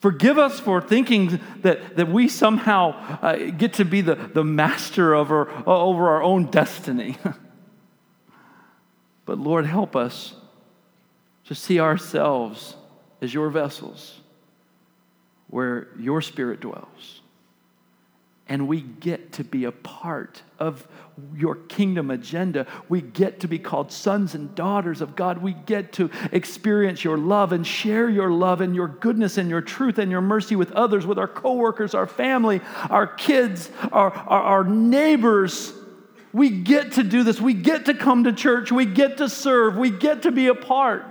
Forgive 0.00 0.36
us 0.36 0.58
for 0.58 0.80
thinking 0.80 1.38
that, 1.60 1.94
that 1.96 2.08
we 2.08 2.26
somehow 2.26 2.90
uh, 3.22 3.36
get 3.36 3.74
to 3.74 3.84
be 3.84 4.00
the, 4.00 4.16
the 4.16 4.42
master 4.42 5.14
our, 5.14 5.48
over 5.64 6.08
our 6.08 6.24
own 6.24 6.46
destiny. 6.46 7.18
But 9.28 9.36
Lord, 9.36 9.66
help 9.66 9.94
us 9.94 10.32
to 11.48 11.54
see 11.54 11.80
ourselves 11.80 12.74
as 13.20 13.34
your 13.34 13.50
vessels 13.50 14.20
where 15.48 15.88
your 15.98 16.22
spirit 16.22 16.60
dwells. 16.60 17.20
And 18.48 18.66
we 18.66 18.80
get 18.80 19.32
to 19.32 19.44
be 19.44 19.64
a 19.64 19.70
part 19.70 20.42
of 20.58 20.88
your 21.36 21.56
kingdom 21.56 22.10
agenda. 22.10 22.66
We 22.88 23.02
get 23.02 23.40
to 23.40 23.48
be 23.48 23.58
called 23.58 23.92
sons 23.92 24.34
and 24.34 24.54
daughters 24.54 25.02
of 25.02 25.14
God. 25.14 25.42
We 25.42 25.52
get 25.52 25.92
to 25.94 26.08
experience 26.32 27.04
your 27.04 27.18
love 27.18 27.52
and 27.52 27.66
share 27.66 28.08
your 28.08 28.30
love 28.30 28.62
and 28.62 28.74
your 28.74 28.88
goodness 28.88 29.36
and 29.36 29.50
your 29.50 29.60
truth 29.60 29.98
and 29.98 30.10
your 30.10 30.22
mercy 30.22 30.56
with 30.56 30.72
others, 30.72 31.06
with 31.06 31.18
our 31.18 31.28
coworkers, 31.28 31.94
our 31.94 32.06
family, 32.06 32.62
our 32.88 33.06
kids, 33.06 33.70
our, 33.92 34.10
our, 34.10 34.42
our 34.42 34.64
neighbors 34.64 35.74
we 36.32 36.50
get 36.50 36.92
to 36.92 37.02
do 37.02 37.24
this. 37.24 37.40
We 37.40 37.54
get 37.54 37.86
to 37.86 37.94
come 37.94 38.24
to 38.24 38.32
church. 38.32 38.70
We 38.70 38.84
get 38.84 39.18
to 39.18 39.28
serve. 39.28 39.76
We 39.76 39.90
get 39.90 40.22
to 40.22 40.32
be 40.32 40.48
a 40.48 40.54
part. 40.54 41.04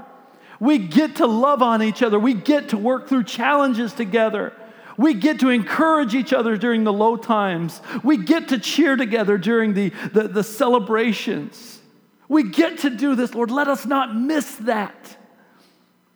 We 0.60 0.78
get 0.78 1.18
to 1.18 1.28
love 1.28 1.62
on 1.62 1.84
each 1.84 2.02
other. 2.02 2.20
We 2.20 2.34
get 2.34 2.70
to 2.70 2.78
work 2.78 3.08
through 3.08 3.24
challenges 3.24 3.94
together. 3.94 4.54
We 4.98 5.14
get 5.14 5.40
to 5.42 5.50
encourage 5.50 6.16
each 6.16 6.34
other 6.34 6.58
during 6.58 6.84
the 6.84 6.94
low 6.94 7.18
times. 7.18 7.82
We 8.04 8.18
get 8.18 8.50
to 8.50 8.60
cheer 8.60 8.96
together 8.96 9.38
during 9.38 9.74
the, 9.74 9.90
the, 10.12 10.28
the 10.28 10.44
celebrations. 10.44 11.80
We 12.28 12.50
get 12.50 12.80
to 12.80 12.90
do 12.90 13.16
this, 13.16 13.34
Lord. 13.34 13.52
Let 13.52 13.68
us 13.68 13.86
not 13.86 14.16
miss 14.16 14.56
that. 14.58 15.18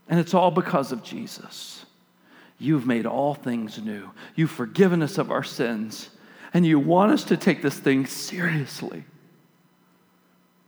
And 0.10 0.20
it's 0.20 0.34
all 0.34 0.52
because 0.52 0.92
of 0.92 1.04
Jesus. 1.04 1.86
You've 2.58 2.86
made 2.86 3.06
all 3.06 3.34
things 3.34 3.80
new. 3.80 4.10
You've 4.36 4.52
forgiven 4.52 5.02
us 5.02 5.18
of 5.18 5.32
our 5.32 5.44
sins 5.44 6.11
and 6.54 6.66
you 6.66 6.80
want 6.80 7.12
us 7.12 7.24
to 7.26 7.38
take 7.38 7.62
this 7.62 7.78
thing 7.78 8.06
seriously. 8.06 9.06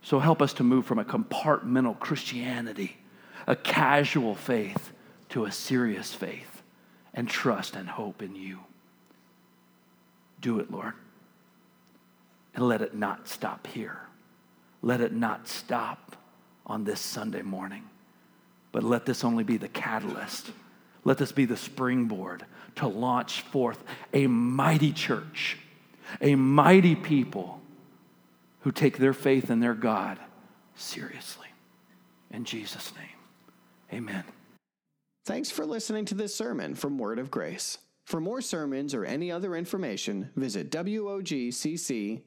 So 0.02 0.18
help 0.18 0.42
us 0.42 0.52
to 0.54 0.62
move 0.62 0.86
from 0.86 0.98
a 0.98 1.04
compartmental 1.04 1.98
Christianity, 1.98 2.98
a 3.46 3.56
casual 3.56 4.34
faith, 4.34 4.92
to 5.30 5.44
a 5.44 5.52
serious 5.52 6.14
faith 6.14 6.62
and 7.12 7.28
trust 7.28 7.74
and 7.74 7.88
hope 7.88 8.22
in 8.22 8.36
you. 8.36 8.60
Do 10.40 10.60
it, 10.60 10.70
Lord. 10.70 10.92
And 12.54 12.68
let 12.68 12.82
it 12.82 12.94
not 12.94 13.28
stop 13.28 13.66
here. 13.66 13.98
Let 14.82 15.00
it 15.00 15.12
not 15.12 15.48
stop 15.48 16.16
on 16.66 16.84
this 16.84 17.00
Sunday 17.00 17.42
morning. 17.42 17.84
But 18.72 18.84
let 18.84 19.06
this 19.06 19.24
only 19.24 19.42
be 19.42 19.56
the 19.56 19.68
catalyst. 19.68 20.52
Let 21.04 21.18
this 21.18 21.32
be 21.32 21.46
the 21.46 21.56
springboard 21.56 22.44
to 22.76 22.86
launch 22.86 23.40
forth 23.42 23.82
a 24.12 24.26
mighty 24.26 24.92
church 24.92 25.58
a 26.20 26.34
mighty 26.34 26.94
people 26.94 27.60
who 28.60 28.72
take 28.72 28.98
their 28.98 29.12
faith 29.12 29.50
in 29.50 29.60
their 29.60 29.74
God 29.74 30.18
seriously. 30.74 31.48
In 32.30 32.44
Jesus' 32.44 32.92
name, 32.96 33.06
amen. 33.92 34.24
Thanks 35.26 35.50
for 35.50 35.64
listening 35.64 36.04
to 36.06 36.14
this 36.14 36.34
sermon 36.34 36.74
from 36.74 36.98
Word 36.98 37.18
of 37.18 37.30
Grace. 37.30 37.78
For 38.04 38.20
more 38.20 38.42
sermons 38.42 38.94
or 38.94 39.04
any 39.04 39.32
other 39.32 39.56
information, 39.56 40.30
visit 40.36 40.70
WOGCC.com. 40.70 42.20